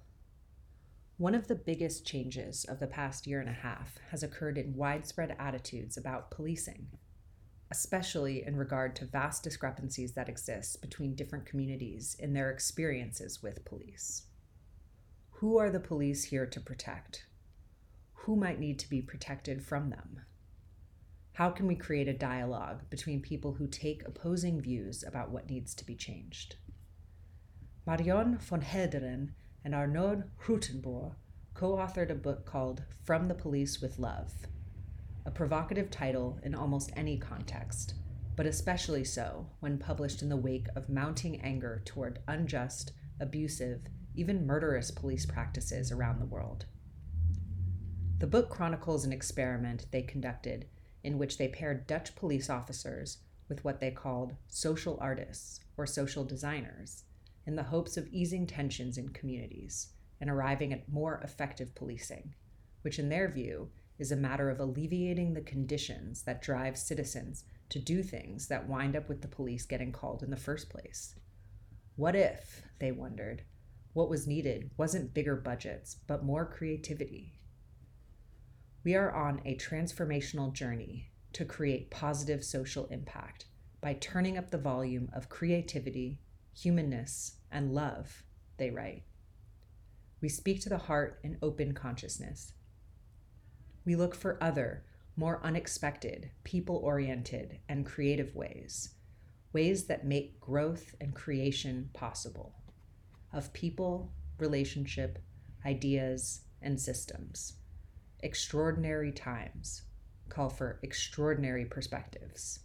One 1.19 1.33
of 1.33 1.47
the 1.47 1.55
biggest 1.55 2.05
changes 2.05 2.63
of 2.65 2.79
the 2.79 2.85
past 2.85 3.25
year 3.25 3.39
and 3.39 3.49
a 3.49 3.53
half 3.53 3.97
has 4.11 4.21
occurred 4.21 4.55
in 4.55 4.75
widespread 4.75 5.35
attitudes 5.39 5.97
about 5.97 6.29
policing, 6.29 6.89
especially 7.71 8.45
in 8.45 8.55
regard 8.55 8.95
to 8.97 9.05
vast 9.05 9.41
discrepancies 9.41 10.11
that 10.11 10.29
exist 10.29 10.79
between 10.79 11.15
different 11.15 11.47
communities 11.47 12.15
in 12.19 12.33
their 12.33 12.51
experiences 12.51 13.41
with 13.41 13.65
police. 13.65 14.25
Who 15.31 15.57
are 15.57 15.71
the 15.71 15.79
police 15.79 16.25
here 16.25 16.45
to 16.45 16.59
protect? 16.59 17.25
Who 18.13 18.35
might 18.35 18.59
need 18.59 18.77
to 18.77 18.89
be 18.89 19.01
protected 19.01 19.63
from 19.63 19.89
them? 19.89 20.21
How 21.33 21.49
can 21.49 21.65
we 21.65 21.75
create 21.75 22.07
a 22.07 22.13
dialogue 22.13 22.81
between 22.91 23.23
people 23.23 23.53
who 23.53 23.65
take 23.65 24.07
opposing 24.07 24.61
views 24.61 25.03
about 25.03 25.31
what 25.31 25.49
needs 25.49 25.73
to 25.75 25.85
be 25.85 25.95
changed? 25.95 26.57
Marjon 27.87 28.37
van 28.37 28.61
Gelderen 28.61 29.29
and 29.63 29.73
Arnoud 29.75 30.23
Grootenboer 30.39 31.15
co 31.53 31.75
authored 31.75 32.09
a 32.09 32.15
book 32.15 32.45
called 32.45 32.83
From 33.03 33.27
the 33.27 33.33
Police 33.33 33.81
with 33.81 33.99
Love, 33.99 34.33
a 35.25 35.31
provocative 35.31 35.89
title 35.89 36.39
in 36.43 36.53
almost 36.53 36.91
any 36.95 37.17
context, 37.17 37.95
but 38.35 38.45
especially 38.45 39.03
so 39.03 39.47
when 39.59 39.77
published 39.77 40.21
in 40.21 40.29
the 40.29 40.37
wake 40.37 40.67
of 40.75 40.89
mounting 40.89 41.41
anger 41.41 41.81
toward 41.83 42.19
unjust, 42.27 42.91
abusive, 43.19 43.81
even 44.15 44.45
murderous 44.45 44.91
police 44.91 45.25
practices 45.25 45.91
around 45.91 46.19
the 46.19 46.25
world. 46.25 46.65
The 48.19 48.27
book 48.27 48.49
chronicles 48.49 49.05
an 49.05 49.13
experiment 49.13 49.85
they 49.91 50.01
conducted 50.01 50.67
in 51.03 51.17
which 51.17 51.37
they 51.37 51.47
paired 51.47 51.87
Dutch 51.87 52.15
police 52.15 52.49
officers 52.49 53.19
with 53.47 53.63
what 53.63 53.79
they 53.79 53.91
called 53.91 54.35
social 54.47 54.97
artists 54.99 55.59
or 55.77 55.85
social 55.85 56.23
designers 56.23 57.03
in 57.47 57.55
the 57.55 57.63
hopes 57.63 57.97
of 57.97 58.07
easing 58.09 58.45
tensions 58.45 58.97
in 58.97 59.09
communities 59.09 59.87
and 60.19 60.29
arriving 60.29 60.73
at 60.73 60.91
more 60.91 61.21
effective 61.23 61.73
policing, 61.73 62.35
which, 62.81 62.99
in 62.99 63.09
their 63.09 63.31
view, 63.31 63.69
is 63.97 64.11
a 64.11 64.15
matter 64.15 64.49
of 64.49 64.59
alleviating 64.59 65.33
the 65.33 65.41
conditions 65.41 66.23
that 66.23 66.41
drive 66.41 66.77
citizens 66.77 67.45
to 67.69 67.79
do 67.79 68.03
things 68.03 68.47
that 68.47 68.67
wind 68.67 68.95
up 68.95 69.07
with 69.09 69.21
the 69.21 69.27
police 69.27 69.65
getting 69.65 69.91
called 69.91 70.21
in 70.21 70.29
the 70.29 70.37
first 70.37 70.69
place. 70.69 71.15
What 71.95 72.15
if, 72.15 72.61
they 72.79 72.91
wondered, 72.91 73.43
what 73.93 74.09
was 74.09 74.27
needed 74.27 74.69
wasn't 74.77 75.13
bigger 75.13 75.35
budgets, 75.35 75.95
but 76.05 76.23
more 76.23 76.45
creativity? 76.45 77.33
We 78.83 78.93
are 78.93 79.11
on 79.11 79.41
a 79.45 79.55
transformational 79.55 80.53
journey 80.53 81.11
to 81.33 81.45
create 81.45 81.91
positive 81.91 82.43
social 82.43 82.85
impact 82.87 83.45
by 83.81 83.93
turning 83.93 84.37
up 84.37 84.51
the 84.51 84.57
volume 84.57 85.09
of 85.13 85.29
creativity, 85.29 86.19
humanness, 86.53 87.36
and 87.51 87.73
love, 87.73 88.23
they 88.57 88.69
write. 88.69 89.03
We 90.21 90.29
speak 90.29 90.61
to 90.61 90.69
the 90.69 90.77
heart 90.77 91.19
in 91.23 91.37
open 91.41 91.73
consciousness. 91.73 92.53
We 93.85 93.95
look 93.95 94.15
for 94.15 94.41
other, 94.41 94.83
more 95.15 95.39
unexpected, 95.43 96.31
people 96.43 96.77
oriented, 96.77 97.59
and 97.69 97.85
creative 97.85 98.35
ways, 98.35 98.95
ways 99.53 99.85
that 99.85 100.05
make 100.05 100.39
growth 100.39 100.95
and 100.99 101.13
creation 101.13 101.89
possible 101.93 102.53
of 103.33 103.53
people, 103.53 104.11
relationship, 104.39 105.19
ideas, 105.65 106.41
and 106.61 106.79
systems. 106.79 107.53
Extraordinary 108.21 109.11
times 109.11 109.83
call 110.29 110.49
for 110.49 110.79
extraordinary 110.83 111.65
perspectives. 111.65 112.59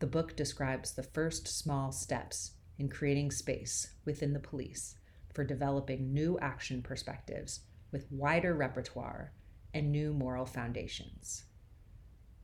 The 0.00 0.06
book 0.06 0.36
describes 0.36 0.92
the 0.92 1.02
first 1.02 1.46
small 1.46 1.92
steps 1.92 2.52
in 2.80 2.88
creating 2.88 3.30
space 3.30 3.88
within 4.06 4.32
the 4.32 4.40
police 4.40 4.96
for 5.34 5.44
developing 5.44 6.14
new 6.14 6.38
action 6.40 6.80
perspectives 6.82 7.60
with 7.92 8.10
wider 8.10 8.54
repertoire 8.54 9.32
and 9.74 9.92
new 9.92 10.14
moral 10.14 10.46
foundations. 10.46 11.44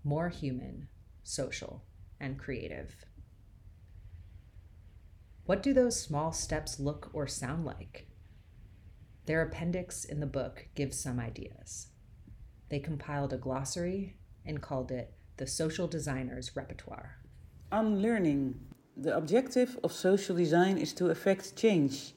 More 0.05 0.29
human, 0.29 0.88
social, 1.25 1.83
and 2.20 2.38
creative. 2.38 2.94
What 5.46 5.62
do 5.62 5.72
those 5.72 5.99
small 5.99 6.33
steps 6.33 6.79
look 6.79 7.11
or 7.14 7.27
sound 7.27 7.64
like? 7.64 8.07
Their 9.25 9.40
appendix 9.40 10.05
in 10.05 10.20
the 10.20 10.27
book 10.27 10.68
gives 10.75 11.01
some 11.01 11.18
ideas. 11.18 11.88
They 12.68 12.79
compiled 12.79 13.33
a 13.33 13.38
glossary 13.38 14.18
and 14.44 14.61
called 14.61 14.90
it 14.92 15.14
the 15.38 15.46
Social 15.46 15.88
Designer's 15.88 16.55
Repertoire. 16.55 17.18
Unlearning. 17.72 18.76
The 18.97 19.17
objective 19.17 19.79
of 19.85 19.93
social 19.93 20.37
design 20.37 20.79
is 20.79 20.93
to 20.95 21.11
effect 21.11 21.55
change 21.57 22.15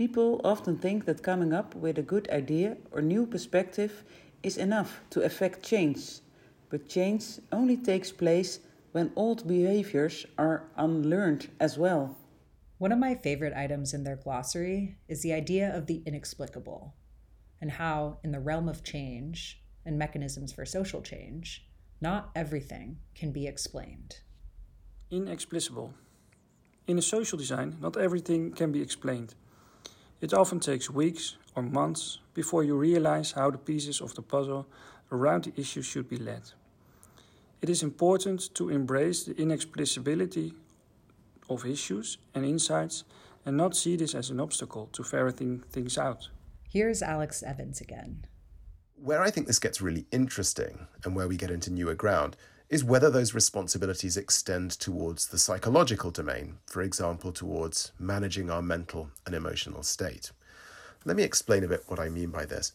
People 0.00 0.40
often 0.44 0.78
think 0.78 1.04
that 1.04 1.22
coming 1.22 1.52
up 1.52 1.74
with 1.74 1.98
a 1.98 2.02
good 2.02 2.26
idea 2.30 2.78
or 2.90 3.02
new 3.02 3.26
perspective 3.26 4.02
is 4.42 4.56
enough 4.56 5.02
to 5.10 5.20
effect 5.20 5.62
change, 5.62 6.20
but 6.70 6.88
change 6.88 7.38
only 7.52 7.76
takes 7.76 8.10
place 8.10 8.60
when 8.92 9.12
old 9.14 9.46
behaviors 9.46 10.24
are 10.38 10.70
unlearned 10.78 11.50
as 11.60 11.76
well. 11.76 12.16
One 12.78 12.92
of 12.92 12.98
my 12.98 13.14
favorite 13.14 13.52
items 13.54 13.92
in 13.92 14.04
their 14.04 14.16
glossary 14.16 14.96
is 15.06 15.20
the 15.20 15.34
idea 15.34 15.76
of 15.76 15.86
the 15.86 16.02
inexplicable, 16.06 16.94
and 17.60 17.72
how, 17.72 18.20
in 18.24 18.32
the 18.32 18.40
realm 18.40 18.70
of 18.70 18.82
change 18.82 19.62
and 19.84 19.98
mechanisms 19.98 20.50
for 20.50 20.64
social 20.64 21.02
change, 21.02 21.68
not 22.00 22.30
everything 22.34 23.00
can 23.14 23.32
be 23.32 23.46
explained. 23.46 24.20
Inexplicable. 25.10 25.92
In 26.90 26.98
a 26.98 27.02
social 27.02 27.38
design, 27.38 27.76
not 27.80 27.96
everything 27.96 28.50
can 28.50 28.72
be 28.72 28.82
explained. 28.82 29.36
It 30.20 30.34
often 30.34 30.58
takes 30.58 30.90
weeks 30.90 31.36
or 31.54 31.62
months 31.62 32.18
before 32.34 32.64
you 32.64 32.74
realize 32.76 33.30
how 33.30 33.52
the 33.52 33.58
pieces 33.58 34.00
of 34.00 34.12
the 34.16 34.22
puzzle 34.22 34.66
around 35.12 35.44
the 35.44 35.52
issue 35.56 35.82
should 35.82 36.08
be 36.08 36.16
led. 36.16 36.50
It 37.62 37.70
is 37.70 37.84
important 37.84 38.52
to 38.56 38.70
embrace 38.70 39.22
the 39.22 39.34
inexplicability 39.34 40.52
of 41.48 41.64
issues 41.64 42.18
and 42.34 42.44
insights 42.44 43.04
and 43.46 43.56
not 43.56 43.76
see 43.76 43.94
this 43.94 44.16
as 44.16 44.30
an 44.30 44.40
obstacle 44.40 44.88
to 44.88 45.04
ferreting 45.04 45.62
things 45.70 45.96
out. 45.96 46.28
Here's 46.68 47.02
Alex 47.02 47.44
Evans 47.44 47.80
again. 47.80 48.24
Where 48.96 49.22
I 49.22 49.30
think 49.30 49.46
this 49.46 49.60
gets 49.60 49.80
really 49.80 50.06
interesting 50.10 50.88
and 51.04 51.14
where 51.14 51.28
we 51.28 51.36
get 51.36 51.52
into 51.52 51.70
newer 51.70 51.94
ground 51.94 52.36
is 52.70 52.84
whether 52.84 53.10
those 53.10 53.34
responsibilities 53.34 54.16
extend 54.16 54.70
towards 54.70 55.26
the 55.26 55.38
psychological 55.38 56.12
domain, 56.12 56.54
for 56.66 56.82
example, 56.82 57.32
towards 57.32 57.90
managing 57.98 58.48
our 58.48 58.62
mental 58.62 59.10
and 59.26 59.34
emotional 59.34 59.82
state. 59.82 60.30
Let 61.04 61.16
me 61.16 61.24
explain 61.24 61.64
a 61.64 61.68
bit 61.68 61.84
what 61.88 61.98
I 61.98 62.08
mean 62.08 62.30
by 62.30 62.44
this. 62.44 62.72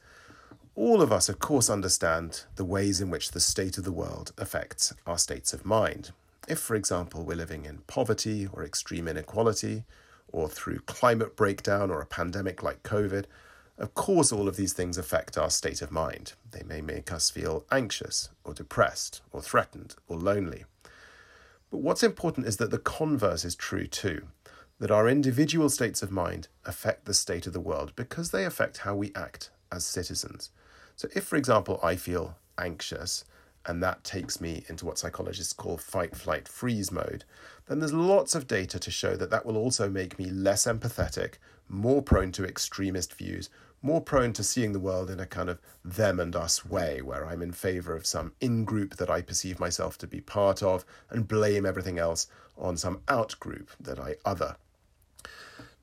All 0.75 1.01
of 1.01 1.13
us, 1.13 1.29
of 1.29 1.39
course, 1.39 1.69
understand 1.69 2.43
the 2.57 2.65
ways 2.65 2.99
in 2.99 3.09
which 3.09 3.31
the 3.31 3.39
state 3.39 3.77
of 3.77 3.85
the 3.85 3.93
world 3.93 4.33
affects 4.37 4.93
our 5.07 5.17
states 5.17 5.53
of 5.53 5.65
mind. 5.65 6.11
If, 6.49 6.59
for 6.59 6.75
example, 6.75 7.23
we're 7.23 7.37
living 7.37 7.63
in 7.63 7.77
poverty 7.87 8.47
or 8.51 8.65
extreme 8.65 9.07
inequality, 9.07 9.85
or 10.33 10.49
through 10.49 10.79
climate 10.79 11.37
breakdown 11.37 11.89
or 11.89 12.01
a 12.01 12.05
pandemic 12.05 12.61
like 12.61 12.83
COVID, 12.83 13.25
of 13.77 13.93
course, 13.93 14.31
all 14.31 14.47
of 14.47 14.55
these 14.55 14.73
things 14.73 14.97
affect 14.97 15.37
our 15.37 15.49
state 15.49 15.81
of 15.81 15.91
mind. 15.91 16.33
They 16.51 16.63
may 16.63 16.81
make 16.81 17.11
us 17.11 17.29
feel 17.29 17.65
anxious 17.71 18.29
or 18.43 18.53
depressed 18.53 19.21
or 19.31 19.41
threatened 19.41 19.95
or 20.07 20.17
lonely. 20.17 20.63
But 21.69 21.81
what's 21.81 22.03
important 22.03 22.47
is 22.47 22.57
that 22.57 22.71
the 22.71 22.77
converse 22.77 23.43
is 23.43 23.55
true 23.55 23.87
too 23.87 24.27
that 24.79 24.91
our 24.91 25.07
individual 25.07 25.69
states 25.69 26.01
of 26.01 26.11
mind 26.11 26.47
affect 26.65 27.05
the 27.05 27.13
state 27.13 27.47
of 27.47 27.53
the 27.53 27.59
world 27.61 27.93
because 27.95 28.31
they 28.31 28.45
affect 28.45 28.79
how 28.79 28.95
we 28.95 29.11
act 29.15 29.49
as 29.71 29.85
citizens. 29.85 30.51
So, 30.95 31.07
if, 31.15 31.23
for 31.23 31.37
example, 31.37 31.79
I 31.81 31.95
feel 31.95 32.37
anxious 32.57 33.25
and 33.65 33.81
that 33.81 34.03
takes 34.03 34.39
me 34.39 34.63
into 34.67 34.85
what 34.85 34.97
psychologists 34.97 35.53
call 35.53 35.77
fight, 35.77 36.15
flight, 36.15 36.47
freeze 36.47 36.91
mode, 36.91 37.23
then 37.67 37.79
there's 37.79 37.93
lots 37.93 38.35
of 38.35 38.47
data 38.47 38.77
to 38.79 38.91
show 38.91 39.15
that 39.15 39.31
that 39.31 39.45
will 39.45 39.57
also 39.57 39.89
make 39.89 40.19
me 40.19 40.29
less 40.29 40.65
empathetic, 40.65 41.35
more 41.67 42.01
prone 42.01 42.31
to 42.33 42.45
extremist 42.45 43.13
views, 43.15 43.49
more 43.85 44.01
prone 44.01 44.33
to 44.33 44.43
seeing 44.43 44.73
the 44.73 44.79
world 44.79 45.11
in 45.11 45.19
a 45.19 45.27
kind 45.27 45.47
of 45.47 45.61
them 45.83 46.19
and 46.19 46.35
us 46.35 46.65
way, 46.65 47.03
where 47.03 47.23
I'm 47.23 47.43
in 47.43 47.51
favour 47.51 47.95
of 47.95 48.07
some 48.07 48.33
in 48.41 48.65
group 48.65 48.97
that 48.97 49.11
I 49.11 49.21
perceive 49.21 49.59
myself 49.59 49.95
to 49.99 50.07
be 50.07 50.21
part 50.21 50.63
of 50.63 50.83
and 51.11 51.27
blame 51.27 51.67
everything 51.67 51.99
else 51.99 52.25
on 52.57 52.77
some 52.77 53.01
out 53.07 53.39
group 53.39 53.69
that 53.79 53.99
I 53.99 54.15
other. 54.25 54.55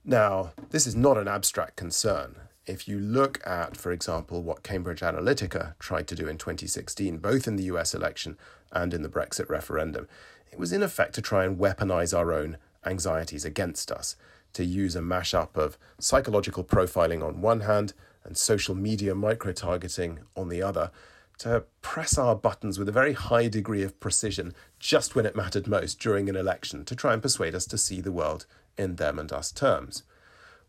Now, 0.05 0.51
this 0.71 0.85
is 0.85 0.97
not 0.97 1.17
an 1.17 1.29
abstract 1.29 1.77
concern. 1.77 2.35
If 2.67 2.89
you 2.89 2.99
look 2.99 3.41
at, 3.47 3.77
for 3.77 3.93
example, 3.93 4.43
what 4.43 4.65
Cambridge 4.65 5.01
Analytica 5.01 5.79
tried 5.79 6.09
to 6.09 6.17
do 6.17 6.27
in 6.27 6.39
2016, 6.39 7.19
both 7.19 7.47
in 7.47 7.55
the 7.55 7.65
US 7.65 7.95
election 7.95 8.37
and 8.73 8.93
in 8.93 9.03
the 9.03 9.09
Brexit 9.09 9.49
referendum, 9.49 10.09
it 10.51 10.59
was 10.59 10.73
in 10.73 10.83
effect 10.83 11.15
to 11.15 11.23
try 11.23 11.45
and 11.45 11.57
weaponize 11.57 12.17
our 12.17 12.33
own 12.33 12.57
anxieties 12.85 13.45
against 13.45 13.93
us 13.93 14.17
to 14.55 14.65
use 14.65 14.97
a 14.97 15.01
mashup 15.01 15.57
of 15.57 15.79
psychological 15.99 16.65
profiling 16.65 17.27
on 17.27 17.41
one 17.41 17.61
hand 17.61 17.93
and 18.25 18.37
social 18.37 18.75
media 18.75 19.15
micro 19.15 19.53
targeting 19.53 20.21
on 20.37 20.49
the 20.49 20.63
other 20.63 20.91
to 21.39 21.65
press 21.81 22.19
our 22.19 22.37
buttons 22.37 22.79
with 22.79 22.89
a 22.89 22.93
very 22.93 23.15
high 23.15 23.49
degree 23.49 23.83
of 23.83 23.99
precision 23.99 24.55
just 24.79 25.15
when 25.15 25.27
it 25.27 25.35
mattered 25.35 25.67
most 25.67 25.99
during 25.99 26.29
an 26.29 26.37
election 26.37 26.85
to 26.85 26.95
try 26.95 27.13
and 27.13 27.23
persuade 27.23 27.55
us 27.55 27.67
to 27.67 27.79
see 27.79 28.01
the 28.01 28.13
world 28.13 28.47
in 28.79 28.97
them 28.97 29.19
and 29.19 29.33
us 29.33 29.51
terms. 29.51 30.05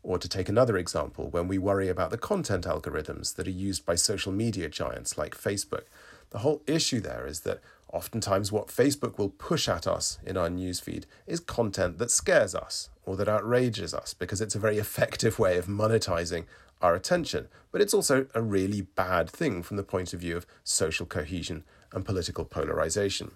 Or 0.02 0.18
to 0.18 0.28
take 0.28 0.50
another 0.50 0.78
example, 0.78 1.30
when 1.30 1.48
we 1.48 1.58
worry 1.58 1.88
about 1.88 2.10
the 2.10 2.18
content 2.18 2.66
algorithms 2.66 3.36
that 3.36 3.48
are 3.48 3.52
used 3.52 3.86
by 3.86 3.96
social 3.96 4.34
media 4.34 4.68
giants 4.68 5.18
like 5.18 5.38
Facebook, 5.38 5.84
the 6.32 6.40
whole 6.40 6.62
issue 6.68 7.00
there 7.00 7.26
is 7.28 7.42
that 7.42 7.62
oftentimes 7.94 8.52
what 8.52 8.68
Facebook 8.68 9.18
will 9.18 9.30
push 9.30 9.70
at 9.70 9.88
us 9.88 10.18
in 10.26 10.36
our 10.36 10.50
newsfeed 10.50 11.06
is 11.28 11.40
content 11.40 12.00
that 12.00 12.12
scares 12.12 12.56
us 12.56 12.90
or 13.06 13.16
that 13.16 13.30
outrages 13.30 13.94
us 13.94 14.14
because 14.14 14.42
it's 14.42 14.56
a 14.56 14.60
very 14.60 14.80
effective 14.80 15.40
way 15.40 15.58
of 15.58 15.68
monetizing 15.68 16.46
our 16.82 16.96
attention. 16.96 17.48
But 17.72 17.82
it's 17.82 17.94
also 17.94 18.26
a 18.34 18.42
really 18.42 18.82
bad 18.82 19.30
thing 19.30 19.64
from 19.64 19.78
the 19.78 19.84
point 19.84 20.14
of 20.14 20.20
view 20.20 20.36
of 20.36 20.48
social 20.64 21.06
cohesion 21.06 21.64
and 21.94 22.04
political 22.04 22.44
polarization. 22.44 23.32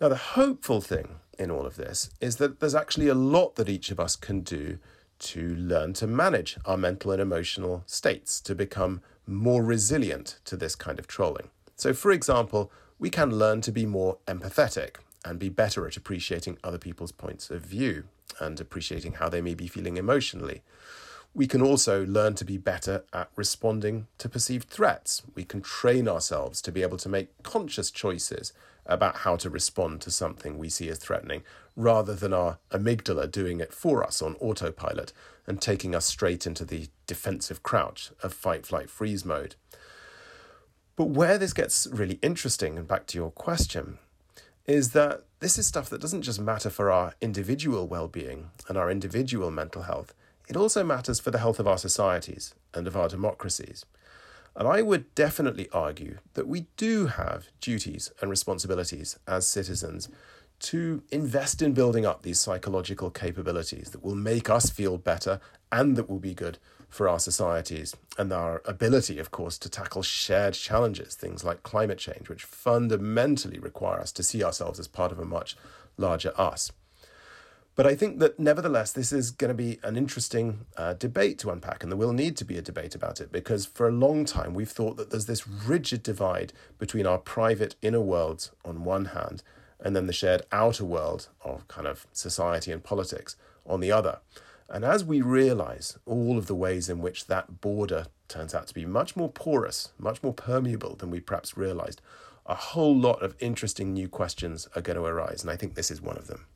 Now, 0.00 0.08
the 0.08 0.16
hopeful 0.16 0.80
thing 0.80 1.20
in 1.38 1.50
all 1.50 1.66
of 1.66 1.76
this 1.76 2.10
is 2.20 2.36
that 2.36 2.60
there's 2.60 2.74
actually 2.74 3.08
a 3.08 3.14
lot 3.14 3.56
that 3.56 3.68
each 3.68 3.90
of 3.90 4.00
us 4.00 4.16
can 4.16 4.40
do 4.40 4.78
to 5.20 5.54
learn 5.54 5.92
to 5.94 6.06
manage 6.06 6.56
our 6.64 6.76
mental 6.76 7.12
and 7.12 7.20
emotional 7.20 7.84
states, 7.86 8.40
to 8.40 8.54
become 8.54 9.00
more 9.26 9.62
resilient 9.62 10.38
to 10.44 10.56
this 10.56 10.74
kind 10.74 10.98
of 10.98 11.06
trolling. 11.06 11.48
So, 11.76 11.92
for 11.92 12.10
example, 12.10 12.70
we 12.98 13.10
can 13.10 13.38
learn 13.38 13.60
to 13.62 13.72
be 13.72 13.86
more 13.86 14.18
empathetic 14.26 14.96
and 15.24 15.38
be 15.38 15.48
better 15.48 15.86
at 15.86 15.96
appreciating 15.96 16.58
other 16.62 16.78
people's 16.78 17.12
points 17.12 17.50
of 17.50 17.62
view 17.62 18.04
and 18.40 18.60
appreciating 18.60 19.14
how 19.14 19.28
they 19.28 19.40
may 19.40 19.54
be 19.54 19.66
feeling 19.66 19.96
emotionally. 19.96 20.62
We 21.32 21.46
can 21.48 21.62
also 21.62 22.06
learn 22.06 22.34
to 22.36 22.44
be 22.44 22.58
better 22.58 23.04
at 23.12 23.28
responding 23.34 24.06
to 24.18 24.28
perceived 24.28 24.68
threats. 24.68 25.22
We 25.34 25.44
can 25.44 25.62
train 25.62 26.08
ourselves 26.08 26.62
to 26.62 26.72
be 26.72 26.82
able 26.82 26.98
to 26.98 27.08
make 27.08 27.42
conscious 27.42 27.90
choices 27.90 28.52
about 28.86 29.16
how 29.18 29.34
to 29.36 29.50
respond 29.50 30.00
to 30.02 30.10
something 30.10 30.58
we 30.58 30.68
see 30.68 30.88
as 30.88 30.98
threatening, 30.98 31.42
rather 31.74 32.14
than 32.14 32.32
our 32.32 32.58
amygdala 32.70 33.30
doing 33.30 33.58
it 33.58 33.72
for 33.72 34.04
us 34.04 34.22
on 34.22 34.36
autopilot 34.36 35.12
and 35.46 35.60
taking 35.60 35.94
us 35.94 36.06
straight 36.06 36.46
into 36.46 36.64
the 36.64 36.88
defensive 37.06 37.62
crouch 37.62 38.12
of 38.22 38.32
fight, 38.32 38.64
flight, 38.64 38.88
freeze 38.88 39.24
mode. 39.24 39.56
But 40.96 41.08
where 41.08 41.38
this 41.38 41.52
gets 41.52 41.86
really 41.88 42.18
interesting, 42.22 42.78
and 42.78 42.86
back 42.86 43.06
to 43.08 43.18
your 43.18 43.30
question, 43.30 43.98
is 44.66 44.92
that 44.92 45.24
this 45.40 45.58
is 45.58 45.66
stuff 45.66 45.90
that 45.90 46.00
doesn't 46.00 46.22
just 46.22 46.40
matter 46.40 46.70
for 46.70 46.90
our 46.90 47.14
individual 47.20 47.86
well 47.86 48.08
being 48.08 48.50
and 48.68 48.78
our 48.78 48.90
individual 48.90 49.50
mental 49.50 49.82
health, 49.82 50.14
it 50.48 50.56
also 50.56 50.84
matters 50.84 51.20
for 51.20 51.30
the 51.30 51.38
health 51.38 51.58
of 51.58 51.66
our 51.66 51.78
societies 51.78 52.54
and 52.72 52.86
of 52.86 52.96
our 52.96 53.08
democracies. 53.08 53.84
And 54.56 54.68
I 54.68 54.82
would 54.82 55.12
definitely 55.14 55.68
argue 55.72 56.18
that 56.34 56.46
we 56.46 56.66
do 56.76 57.06
have 57.06 57.48
duties 57.60 58.12
and 58.20 58.30
responsibilities 58.30 59.18
as 59.26 59.46
citizens 59.46 60.08
to 60.60 61.02
invest 61.10 61.60
in 61.60 61.72
building 61.72 62.06
up 62.06 62.22
these 62.22 62.38
psychological 62.38 63.10
capabilities 63.10 63.90
that 63.90 64.04
will 64.04 64.14
make 64.14 64.48
us 64.48 64.70
feel 64.70 64.96
better 64.96 65.40
and 65.72 65.96
that 65.96 66.08
will 66.08 66.20
be 66.20 66.34
good 66.34 66.58
for 66.94 67.08
our 67.08 67.18
societies 67.18 67.96
and 68.16 68.32
our 68.32 68.62
ability, 68.66 69.18
of 69.18 69.32
course, 69.32 69.58
to 69.58 69.68
tackle 69.68 70.02
shared 70.02 70.54
challenges, 70.54 71.16
things 71.16 71.42
like 71.42 71.64
climate 71.64 71.98
change, 71.98 72.28
which 72.28 72.44
fundamentally 72.44 73.58
require 73.58 73.98
us 73.98 74.12
to 74.12 74.22
see 74.22 74.44
ourselves 74.44 74.78
as 74.78 74.86
part 74.86 75.10
of 75.10 75.18
a 75.18 75.24
much 75.24 75.56
larger 75.96 76.32
us. 76.40 76.70
But 77.74 77.88
I 77.88 77.96
think 77.96 78.20
that 78.20 78.38
nevertheless, 78.38 78.92
this 78.92 79.12
is 79.12 79.32
going 79.32 79.48
to 79.48 79.54
be 79.54 79.80
an 79.82 79.96
interesting 79.96 80.66
uh, 80.76 80.94
debate 80.94 81.40
to 81.40 81.50
unpack, 81.50 81.82
and 81.82 81.90
there 81.90 81.98
will 81.98 82.12
need 82.12 82.36
to 82.36 82.44
be 82.44 82.56
a 82.56 82.62
debate 82.62 82.94
about 82.94 83.20
it 83.20 83.32
because 83.32 83.66
for 83.66 83.88
a 83.88 83.92
long 83.92 84.24
time 84.24 84.54
we've 84.54 84.70
thought 84.70 84.96
that 84.96 85.10
there's 85.10 85.26
this 85.26 85.48
rigid 85.48 86.04
divide 86.04 86.52
between 86.78 87.06
our 87.06 87.18
private 87.18 87.74
inner 87.82 88.00
worlds 88.00 88.52
on 88.64 88.84
one 88.84 89.06
hand 89.06 89.42
and 89.80 89.96
then 89.96 90.06
the 90.06 90.12
shared 90.12 90.42
outer 90.52 90.84
world 90.84 91.26
of 91.44 91.66
kind 91.66 91.88
of 91.88 92.06
society 92.12 92.70
and 92.70 92.84
politics 92.84 93.34
on 93.66 93.80
the 93.80 93.90
other. 93.90 94.20
And 94.68 94.84
as 94.84 95.04
we 95.04 95.20
realize 95.20 95.98
all 96.06 96.38
of 96.38 96.46
the 96.46 96.54
ways 96.54 96.88
in 96.88 97.00
which 97.00 97.26
that 97.26 97.60
border 97.60 98.06
turns 98.28 98.54
out 98.54 98.66
to 98.68 98.74
be 98.74 98.84
much 98.84 99.16
more 99.16 99.28
porous, 99.28 99.90
much 99.98 100.22
more 100.22 100.32
permeable 100.32 100.96
than 100.96 101.10
we 101.10 101.20
perhaps 101.20 101.56
realized, 101.56 102.00
a 102.46 102.54
whole 102.54 102.96
lot 102.96 103.22
of 103.22 103.36
interesting 103.38 103.92
new 103.92 104.08
questions 104.08 104.68
are 104.74 104.82
going 104.82 104.96
to 104.96 105.04
arise. 105.04 105.42
And 105.42 105.50
I 105.50 105.56
think 105.56 105.74
this 105.74 105.90
is 105.90 106.00
one 106.00 106.16
of 106.16 106.26
them. 106.26 106.46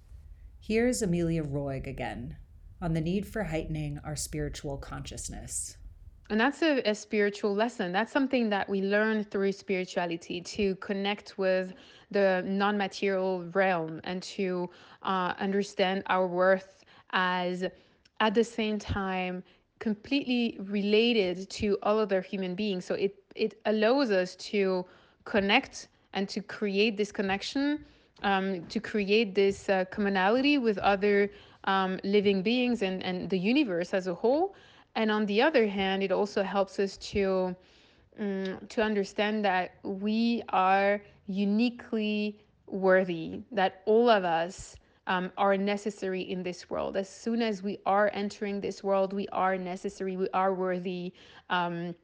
Here's 0.61 1.03
Emilia 1.03 1.43
Roig 1.43 1.87
again 1.87 2.37
on 2.81 2.93
the 2.93 3.01
need 3.01 3.27
for 3.27 3.43
heightening 3.43 3.99
our 4.05 4.17
spiritual 4.17 4.77
consciousness. 4.77 5.77
And 6.31 6.39
that's 6.39 6.61
a, 6.63 6.83
a, 6.85 6.95
spiritual 6.95 7.55
lesson. 7.55 7.91
That's 7.91 8.13
something 8.13 8.51
that 8.51 8.69
we 8.69 8.83
learn 8.83 9.25
through 9.25 9.53
spirituality 9.53 10.43
to 10.43 10.75
connect 10.77 11.39
with 11.39 11.73
the 12.11 12.43
non 12.45 12.77
material 12.77 13.45
realm 13.53 14.01
and 14.05 14.23
to 14.25 14.69
uh, 15.03 15.33
understand 15.39 16.03
our 16.09 16.27
worth 16.27 16.85
as 17.13 17.65
at 18.21 18.35
the 18.35 18.45
same 18.45 18.79
time 18.79 19.43
completely 19.79 20.59
related 20.61 21.49
to 21.51 21.79
all 21.83 21.99
other 21.99 22.21
human 22.21 22.55
beings. 22.55 22.85
So 22.85 22.95
it, 22.95 23.15
it 23.35 23.61
allows 23.67 24.11
us 24.11 24.35
to 24.37 24.85
connect 25.25 25.89
and 26.15 26.29
to 26.31 26.41
create 26.41 26.97
this 26.97 27.13
connection, 27.13 27.85
um, 28.23 28.67
to 28.67 28.81
create 28.81 29.35
this 29.35 29.69
uh, 29.69 29.85
commonality 29.91 30.59
with 30.59 30.79
other 30.79 31.31
um, 31.65 32.01
living 32.03 32.43
beings 32.43 32.83
and, 32.83 33.03
and 33.03 33.31
the 33.31 33.39
universe 33.39 33.95
as 33.95 34.07
a 34.07 34.15
whole. 34.15 34.55
And 34.97 35.11
on 35.11 35.27
the 35.27 35.41
other 35.43 35.67
hand, 35.69 36.03
it 36.03 36.11
also 36.11 36.43
helps 36.43 36.79
us 36.79 36.97
to 37.13 37.55
um, 38.19 38.59
to 38.71 38.83
understand 38.83 39.45
that 39.45 39.77
we 39.85 40.43
are 40.49 41.01
uniquely 41.29 42.37
worthy, 42.67 43.43
that 43.53 43.83
all 43.87 44.11
of 44.11 44.25
us 44.25 44.75
um, 45.09 45.33
are 45.37 45.57
necessary 45.57 46.23
in 46.23 46.43
this 46.43 46.71
world. 46.71 46.97
As 46.97 47.09
soon 47.09 47.43
as 47.43 47.63
we 47.63 47.81
are 47.87 48.11
entering 48.13 48.61
this 48.61 48.85
world, 48.85 49.13
we 49.13 49.27
are 49.29 49.57
necessary, 49.57 50.17
we 50.17 50.29
are 50.33 50.55
worthy. 50.55 51.13
Um, 51.51 51.95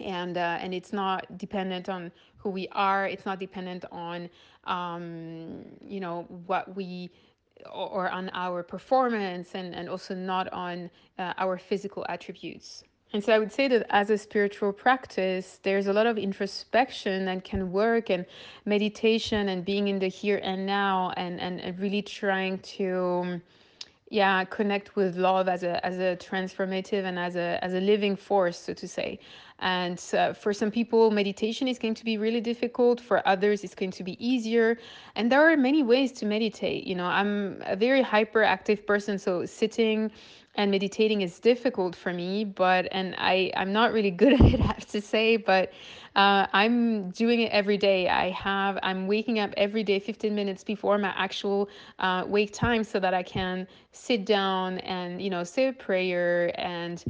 and 0.00 0.36
uh, 0.36 0.58
and 0.60 0.74
it's 0.74 0.92
not 0.92 1.38
dependent 1.38 1.88
on 1.88 2.10
who 2.36 2.50
we 2.50 2.66
are. 2.72 3.06
It's 3.06 3.24
not 3.24 3.38
dependent 3.38 3.84
on 3.92 4.28
um, 4.64 5.64
you 5.80 6.00
know 6.00 6.22
what 6.46 6.74
we 6.74 7.10
or 7.72 8.10
on 8.10 8.30
our 8.32 8.62
performance, 8.62 9.54
and 9.54 9.74
and 9.74 9.88
also 9.88 10.14
not 10.14 10.52
on 10.52 10.90
uh, 11.18 11.34
our 11.38 11.58
physical 11.58 12.04
attributes. 12.08 12.82
And 13.14 13.22
so 13.22 13.32
I 13.32 13.38
would 13.38 13.52
say 13.52 13.68
that 13.68 13.86
as 13.90 14.10
a 14.10 14.18
spiritual 14.18 14.72
practice, 14.72 15.60
there's 15.62 15.86
a 15.86 15.92
lot 15.92 16.08
of 16.08 16.18
introspection 16.18 17.26
that 17.26 17.44
can 17.44 17.70
work 17.70 18.10
and 18.10 18.26
meditation 18.64 19.48
and 19.50 19.64
being 19.64 19.86
in 19.86 20.00
the 20.00 20.08
here 20.08 20.40
and 20.42 20.66
now 20.66 21.12
and, 21.16 21.40
and, 21.40 21.60
and 21.60 21.78
really 21.78 22.02
trying 22.02 22.58
to 22.58 23.20
um, 23.22 23.42
yeah 24.10 24.44
connect 24.44 24.96
with 24.96 25.16
love 25.16 25.48
as 25.48 25.62
a 25.62 25.84
as 25.86 25.98
a 25.98 26.16
transformative 26.16 27.04
and 27.04 27.18
as 27.18 27.36
a 27.36 27.58
as 27.62 27.72
a 27.72 27.80
living 27.80 28.14
force 28.16 28.58
so 28.58 28.74
to 28.74 28.86
say 28.86 29.18
and 29.60 30.02
uh, 30.12 30.32
for 30.32 30.52
some 30.52 30.70
people 30.70 31.10
meditation 31.10 31.68
is 31.68 31.78
going 31.78 31.94
to 31.94 32.04
be 32.04 32.18
really 32.18 32.40
difficult. 32.40 33.00
For 33.00 33.26
others 33.26 33.64
it's 33.64 33.74
going 33.74 33.92
to 33.92 34.04
be 34.04 34.16
easier. 34.24 34.78
And 35.14 35.30
there 35.30 35.50
are 35.50 35.56
many 35.56 35.82
ways 35.82 36.12
to 36.12 36.26
meditate. 36.26 36.84
You 36.86 36.94
know 36.94 37.06
i'm 37.06 37.62
a 37.66 37.76
very 37.76 38.02
hyperactive 38.02 38.86
person 38.86 39.18
so 39.18 39.46
sitting 39.46 40.10
and 40.56 40.70
meditating 40.70 41.22
is 41.22 41.40
difficult 41.40 41.96
for 41.96 42.12
me 42.12 42.44
but 42.44 42.86
and 42.92 43.14
i 43.18 43.50
i'm 43.56 43.72
not 43.72 43.92
really 43.92 44.10
good 44.22 44.34
at 44.34 44.40
it 44.40 44.60
i 44.60 44.66
have 44.66 44.86
to 44.86 45.00
say 45.00 45.36
but 45.36 45.72
uh, 46.16 46.46
i'm 46.52 47.10
doing 47.10 47.40
it 47.40 47.50
every 47.50 47.76
day. 47.76 48.08
I 48.08 48.30
have 48.30 48.78
i'm 48.82 49.06
waking 49.08 49.40
up 49.40 49.52
every 49.56 49.82
day 49.82 49.98
15 49.98 50.34
minutes 50.34 50.62
before 50.62 50.96
my 50.98 51.12
actual 51.16 51.68
uh, 51.98 52.24
wake 52.26 52.52
time 52.52 52.84
so 52.84 53.00
that 53.00 53.14
i 53.14 53.22
can 53.22 53.66
sit 53.92 54.24
down 54.24 54.78
and 54.78 55.20
you 55.20 55.30
know 55.30 55.42
say 55.42 55.68
a 55.68 55.72
prayer 55.72 56.52
and 56.60 57.04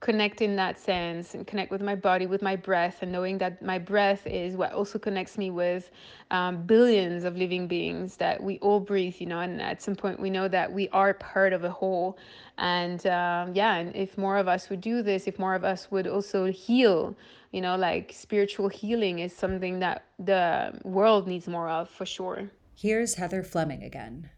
connect 0.00 0.40
in 0.40 0.56
that 0.56 0.80
sense 0.80 1.34
and 1.34 1.46
connect 1.46 1.70
with 1.70 1.82
my 1.82 1.94
body, 1.94 2.26
with 2.26 2.40
my 2.40 2.56
breath, 2.56 3.02
and 3.02 3.12
knowing 3.12 3.36
that 3.38 3.62
my 3.62 3.78
breath 3.78 4.26
is 4.26 4.56
what 4.56 4.72
also 4.72 4.98
connects 4.98 5.36
me 5.36 5.50
with 5.50 5.90
um, 6.30 6.62
billions 6.62 7.24
of 7.24 7.36
living 7.36 7.68
beings 7.68 8.16
that 8.16 8.42
we 8.42 8.58
all 8.60 8.80
breathe, 8.80 9.14
you 9.18 9.26
know, 9.26 9.40
and 9.40 9.60
at 9.60 9.82
some 9.82 9.94
point 9.94 10.18
we 10.18 10.30
know 10.30 10.48
that 10.48 10.72
we 10.72 10.88
are 10.88 11.12
part 11.14 11.52
of 11.52 11.64
a 11.64 11.70
whole. 11.70 12.16
And 12.56 13.06
um, 13.06 13.54
yeah, 13.54 13.76
and 13.76 13.94
if 13.94 14.16
more 14.16 14.38
of 14.38 14.48
us 14.48 14.70
would 14.70 14.80
do 14.80 15.02
this, 15.02 15.26
if 15.26 15.38
more 15.38 15.54
of 15.54 15.64
us 15.64 15.90
would 15.90 16.06
also 16.06 16.46
heal, 16.46 17.14
you 17.52 17.60
know, 17.60 17.76
like 17.76 18.12
spiritual 18.14 18.68
healing 18.68 19.18
is 19.18 19.36
something 19.36 19.80
that 19.80 20.04
the 20.18 20.72
world 20.82 21.28
needs 21.28 21.46
more 21.46 21.68
of 21.68 21.90
for 21.90 22.06
sure. 22.06 22.50
Here's 22.74 23.14
Heather 23.14 23.42
Fleming 23.42 23.82
again. 23.82 24.30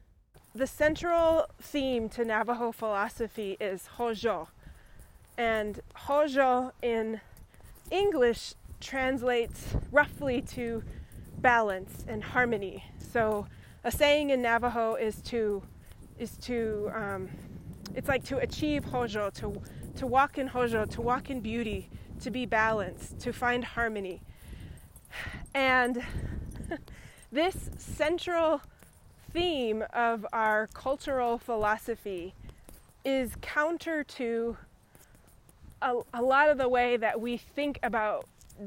The 0.54 0.66
central 0.66 1.46
theme 1.60 2.08
to 2.10 2.24
Navajo 2.24 2.72
philosophy 2.72 3.56
is 3.58 3.88
Hózhó, 3.96 4.48
and 5.38 5.80
Hózhó 5.96 6.72
in 6.82 7.20
English 7.90 8.54
translates 8.80 9.74
roughly 9.90 10.42
to 10.42 10.82
balance 11.38 12.04
and 12.08 12.22
harmony. 12.22 12.84
So 13.12 13.46
a 13.84 13.90
saying 13.90 14.30
in 14.30 14.42
Navajo 14.42 14.94
is 14.94 15.20
to 15.22 15.62
is 16.18 16.36
to 16.38 16.90
um, 16.94 17.28
it's 17.94 18.08
like 18.08 18.24
to 18.24 18.38
achieve 18.38 18.84
Hózhó, 18.84 19.32
to 19.34 19.60
to 19.98 20.06
walk 20.06 20.38
in 20.38 20.48
Hózhó, 20.48 20.88
to 20.90 21.00
walk 21.00 21.30
in 21.30 21.40
beauty, 21.40 21.88
to 22.20 22.30
be 22.30 22.46
balanced, 22.46 23.18
to 23.20 23.32
find 23.32 23.64
harmony. 23.64 24.20
And 25.54 26.02
this 27.32 27.70
central 27.76 28.62
theme 29.32 29.84
of 29.92 30.26
our 30.32 30.68
cultural 30.68 31.38
philosophy 31.38 32.34
is 33.04 33.32
counter 33.40 34.04
to 34.04 34.56
a, 35.82 36.00
a 36.14 36.22
lot 36.22 36.48
of 36.48 36.58
the 36.58 36.68
way 36.68 36.96
that 36.96 37.20
we 37.20 37.36
think 37.36 37.78
about 37.82 38.26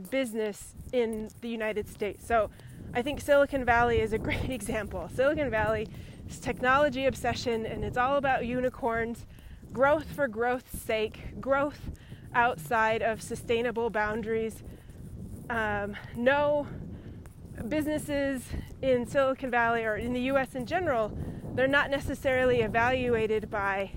business 0.10 0.73
in 0.91 1.30
the 1.41 1.47
United 1.49 1.88
States. 1.88 2.25
So 2.25 2.49
I 2.93 3.01
think 3.01 3.21
Silicon 3.21 3.65
Valley 3.65 3.99
is 3.99 4.13
a 4.13 4.17
great 4.28 4.49
example. 4.49 5.10
Silicon 5.13 5.49
Valley 5.49 5.88
is 6.30 6.39
technology 6.39 7.06
obsession 7.06 7.65
and 7.65 7.84
it's 7.84 7.97
all 7.97 8.17
about 8.17 8.45
unicorns, 8.45 9.25
growth 9.71 10.12
for 10.12 10.28
growth's 10.28 10.80
sake, 10.80 11.39
growth 11.39 11.89
outside 12.34 13.01
of 13.01 13.21
sustainable 13.21 13.89
boundaries. 13.89 14.63
Um, 15.49 15.95
no 16.15 16.67
businesses 17.69 18.43
in 18.82 19.08
Silicon 19.08 19.49
Valley 19.49 19.86
or 19.86 19.95
in 19.95 20.13
the 20.13 20.21
US 20.21 20.56
in 20.56 20.65
general, 20.65 21.17
they're 21.54 21.67
not 21.67 21.89
necessarily 21.89 22.62
evaluated 22.62 23.49
by 23.49 23.91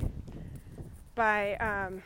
by 1.14 1.56
um, 1.56 2.02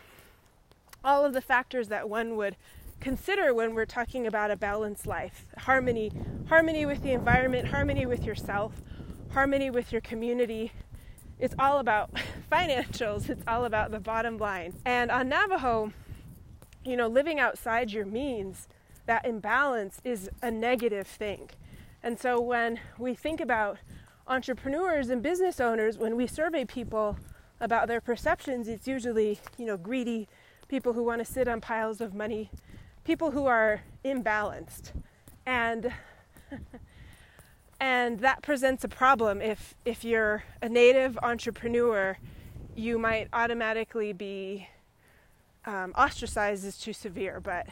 all 1.04 1.24
of 1.24 1.32
the 1.32 1.40
factors 1.40 1.88
that 1.88 2.08
one 2.08 2.36
would 2.36 2.56
consider 3.00 3.52
when 3.52 3.74
we're 3.74 3.84
talking 3.84 4.26
about 4.26 4.50
a 4.50 4.56
balanced 4.56 5.06
life. 5.06 5.44
Harmony 5.58 6.12
harmony 6.48 6.86
with 6.86 7.02
the 7.02 7.12
environment 7.12 7.68
harmony 7.68 8.06
with 8.06 8.24
yourself 8.24 8.80
harmony 9.32 9.70
with 9.70 9.90
your 9.92 10.00
community. 10.00 10.72
It's 11.38 11.54
all 11.58 11.78
about 11.78 12.10
financials. 12.52 13.28
It's 13.28 13.42
all 13.48 13.64
about 13.64 13.90
the 13.90 13.98
bottom 13.98 14.38
line. 14.38 14.74
And 14.84 15.10
on 15.10 15.28
navajo 15.28 15.92
you 16.84 16.96
know 16.96 17.08
living 17.08 17.40
outside 17.40 17.92
your 17.92 18.06
means 18.06 18.68
that 19.06 19.26
imbalance 19.26 20.00
is 20.04 20.30
a 20.42 20.50
negative 20.50 21.06
thing. 21.06 21.50
And 22.04 22.18
so 22.18 22.40
when 22.40 22.78
we 22.98 23.14
think 23.14 23.40
about 23.40 23.78
entrepreneurs 24.28 25.10
and 25.10 25.22
business 25.22 25.58
owners 25.60 25.98
when 25.98 26.14
we 26.16 26.28
survey 26.28 26.64
people 26.64 27.16
about 27.60 27.88
their 27.88 28.00
perceptions 28.00 28.68
it's 28.68 28.86
usually 28.86 29.40
you 29.58 29.66
know 29.66 29.76
greedy 29.76 30.28
people 30.72 30.94
who 30.94 31.02
want 31.02 31.18
to 31.18 31.24
sit 31.30 31.46
on 31.46 31.60
piles 31.60 32.00
of 32.00 32.14
money, 32.14 32.50
people 33.04 33.32
who 33.32 33.44
are 33.44 33.82
imbalanced. 34.06 34.92
And 35.44 35.92
and 37.78 38.20
that 38.20 38.40
presents 38.40 38.82
a 38.82 38.88
problem. 38.88 39.42
If 39.42 39.74
if 39.84 40.02
you're 40.02 40.44
a 40.62 40.70
native 40.70 41.18
entrepreneur, 41.22 42.16
you 42.74 42.98
might 42.98 43.28
automatically 43.34 44.14
be 44.14 44.66
um, 45.66 45.92
ostracized 45.94 46.64
is 46.64 46.78
too 46.78 46.94
severe, 46.94 47.38
but 47.38 47.66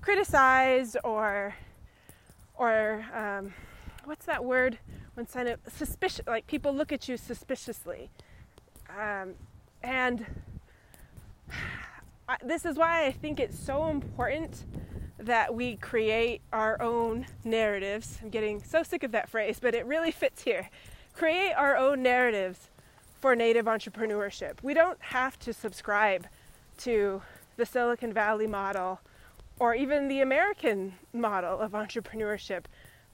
criticized 0.00 0.96
or 1.02 1.56
or 2.54 3.04
um, 3.12 3.52
what's 4.04 4.26
that 4.26 4.44
word? 4.44 4.78
When 5.14 5.26
kind 5.26 5.48
of 5.48 5.58
suspicious 5.66 6.24
like 6.28 6.46
people 6.46 6.72
look 6.72 6.92
at 6.92 7.08
you 7.08 7.16
suspiciously. 7.16 8.10
Um, 8.96 9.34
and 9.82 10.24
this 12.42 12.64
is 12.64 12.76
why 12.76 13.06
I 13.06 13.12
think 13.12 13.40
it's 13.40 13.58
so 13.58 13.88
important 13.88 14.64
that 15.18 15.54
we 15.54 15.76
create 15.76 16.42
our 16.52 16.80
own 16.82 17.26
narratives. 17.44 18.18
I'm 18.22 18.30
getting 18.30 18.62
so 18.62 18.82
sick 18.82 19.02
of 19.02 19.12
that 19.12 19.28
phrase, 19.28 19.58
but 19.60 19.74
it 19.74 19.86
really 19.86 20.10
fits 20.10 20.42
here. 20.42 20.68
Create 21.14 21.52
our 21.52 21.76
own 21.76 22.02
narratives 22.02 22.70
for 23.20 23.34
native 23.36 23.66
entrepreneurship. 23.66 24.62
We 24.62 24.74
don't 24.74 25.00
have 25.00 25.38
to 25.40 25.52
subscribe 25.52 26.26
to 26.78 27.22
the 27.56 27.64
Silicon 27.64 28.12
Valley 28.12 28.46
model 28.46 29.00
or 29.58 29.74
even 29.74 30.08
the 30.08 30.20
American 30.20 30.94
model 31.12 31.58
of 31.60 31.72
entrepreneurship. 31.72 32.64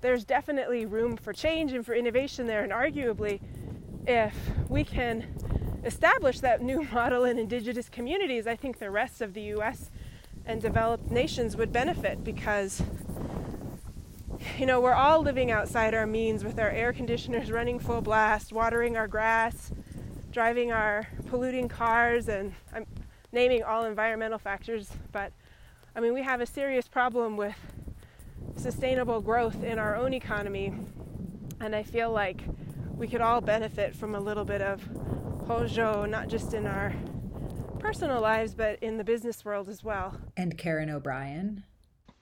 There's 0.01 0.25
definitely 0.25 0.87
room 0.87 1.17
for 1.17 1.33
change 1.33 1.73
and 1.73 1.85
for 1.85 1.95
innovation 1.95 2.47
there, 2.47 2.63
and 2.63 2.73
arguably, 2.73 3.41
if 4.07 4.35
we 4.69 4.83
can 4.83 5.27
establish 5.85 6.41
that 6.41 6.63
new 6.63 6.83
model 6.93 7.25
in 7.25 7.39
indigenous 7.39 7.89
communities, 7.89 8.47
I 8.47 8.57
think 8.57 8.79
the 8.79 8.91
rest 8.91 9.21
of 9.21 9.35
the 9.35 9.43
US 9.55 9.91
and 10.47 10.61
developed 10.61 11.11
nations 11.11 11.57
would 11.57 11.73
benefit 11.73 12.25
because 12.25 12.83
you 14.59 14.67
know, 14.67 14.81
we're 14.81 14.95
all 14.95 15.21
living 15.21 15.51
outside 15.51 15.95
our 15.95 16.07
means 16.07 16.45
with 16.45 16.59
our 16.59 16.71
air 16.71 16.93
conditioners 16.93 17.51
running 17.51 17.79
full 17.79 18.01
blast, 18.01 18.53
watering 18.53 18.97
our 18.97 19.07
grass, 19.07 19.71
driving 20.33 20.73
our 20.73 21.07
polluting 21.27 21.69
cars, 21.69 22.29
and 22.29 22.55
I'm 22.73 22.87
naming 23.33 23.63
all 23.63 23.85
environmental 23.85 24.39
factors, 24.39 24.91
but 25.13 25.33
I 25.95 26.01
mean, 26.01 26.15
we 26.15 26.23
have 26.23 26.41
a 26.41 26.47
serious 26.47 26.89
problem 26.89 27.37
with 27.37 27.57
sustainable 28.57 29.21
growth 29.21 29.63
in 29.63 29.79
our 29.79 29.97
own 29.97 30.15
economy, 30.15 30.73
and 31.61 31.75
I 31.75 31.83
feel 31.83 32.11
like 32.11 32.43
we 32.97 33.09
could 33.09 33.21
all 33.21 33.41
benefit 33.41 33.95
from 33.95 34.15
a 34.15 34.21
little 34.21 34.45
bit 34.45 34.63
of 34.63 34.83
Hózhó, 35.51 36.09
not 36.09 36.29
just 36.29 36.55
in 36.55 36.65
our 36.65 36.95
personal 37.81 38.21
lives, 38.21 38.55
but 38.55 38.79
in 38.81 38.99
the 38.99 39.05
business 39.05 39.45
world 39.45 39.69
as 39.69 39.83
well. 39.83 40.15
And 40.37 40.57
Karen 40.57 40.89
O'Brien. 40.89 41.65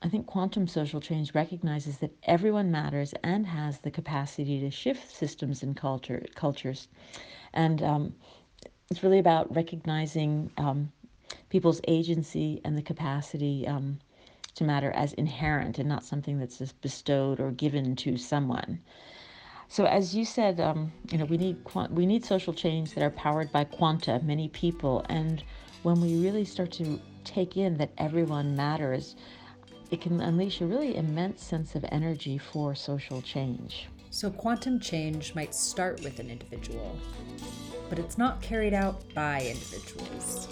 I 0.00 0.08
think 0.08 0.26
quantum 0.26 0.66
social 0.66 0.98
change 0.98 1.34
recognizes 1.34 1.98
that 1.98 2.16
everyone 2.22 2.70
matters 2.70 3.12
and 3.22 3.46
has 3.46 3.80
the 3.80 3.90
capacity 3.90 4.60
to 4.60 4.70
shift 4.70 5.14
systems 5.14 5.62
and 5.62 5.76
culture 5.76 6.24
cultures, 6.36 6.88
and 7.52 7.82
um, 7.82 8.14
it's 8.90 9.02
really 9.02 9.18
about 9.18 9.54
recognizing 9.54 10.50
um, 10.56 10.90
people's 11.50 11.82
agency 11.86 12.62
and 12.64 12.78
the 12.78 12.82
capacity 12.82 13.66
um, 13.66 13.98
to 14.54 14.64
matter 14.64 14.90
as 14.92 15.12
inherent 15.14 15.78
and 15.78 15.88
not 15.88 16.02
something 16.02 16.38
that's 16.38 16.58
just 16.58 16.80
bestowed 16.80 17.40
or 17.40 17.50
given 17.50 17.94
to 17.96 18.16
someone. 18.16 18.80
So 19.70 19.84
as 19.84 20.14
you 20.14 20.24
said, 20.24 20.60
um, 20.60 20.90
you 21.10 21.18
know, 21.18 21.26
we 21.26 21.36
need 21.36 21.58
we 21.90 22.06
need 22.06 22.24
social 22.24 22.54
change 22.54 22.94
that 22.94 23.02
are 23.02 23.10
powered 23.10 23.52
by 23.52 23.64
quanta, 23.64 24.18
many 24.24 24.48
people, 24.48 25.04
and 25.08 25.44
when 25.82 26.00
we 26.00 26.16
really 26.16 26.44
start 26.44 26.72
to 26.72 26.98
take 27.24 27.56
in 27.56 27.76
that 27.76 27.90
everyone 27.98 28.56
matters, 28.56 29.14
it 29.90 30.00
can 30.00 30.20
unleash 30.20 30.62
a 30.62 30.66
really 30.66 30.96
immense 30.96 31.44
sense 31.44 31.74
of 31.74 31.84
energy 31.92 32.38
for 32.38 32.74
social 32.74 33.20
change. 33.20 33.88
So 34.10 34.30
quantum 34.30 34.80
change 34.80 35.34
might 35.34 35.54
start 35.54 36.02
with 36.02 36.18
an 36.18 36.30
individual, 36.30 36.98
but 37.90 37.98
it's 37.98 38.16
not 38.16 38.40
carried 38.40 38.72
out 38.72 39.02
by 39.14 39.42
individuals. 39.42 40.48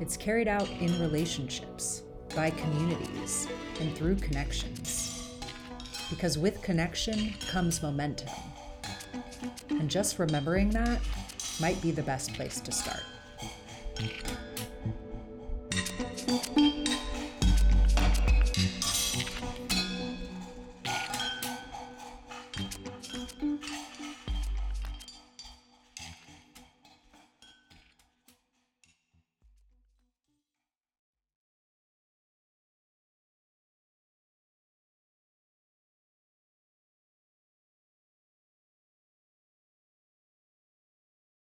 It's 0.00 0.16
carried 0.16 0.48
out 0.48 0.68
in 0.80 1.00
relationships, 1.00 2.02
by 2.34 2.50
communities, 2.50 3.46
and 3.80 3.96
through 3.96 4.16
connections. 4.16 5.14
Because 6.10 6.38
with 6.38 6.60
connection 6.62 7.34
comes 7.50 7.82
momentum. 7.82 8.28
And 9.70 9.88
just 9.88 10.18
remembering 10.18 10.70
that 10.70 11.00
might 11.60 11.80
be 11.82 11.90
the 11.90 12.02
best 12.02 12.32
place 12.34 12.60
to 12.60 12.72
start. 12.72 13.02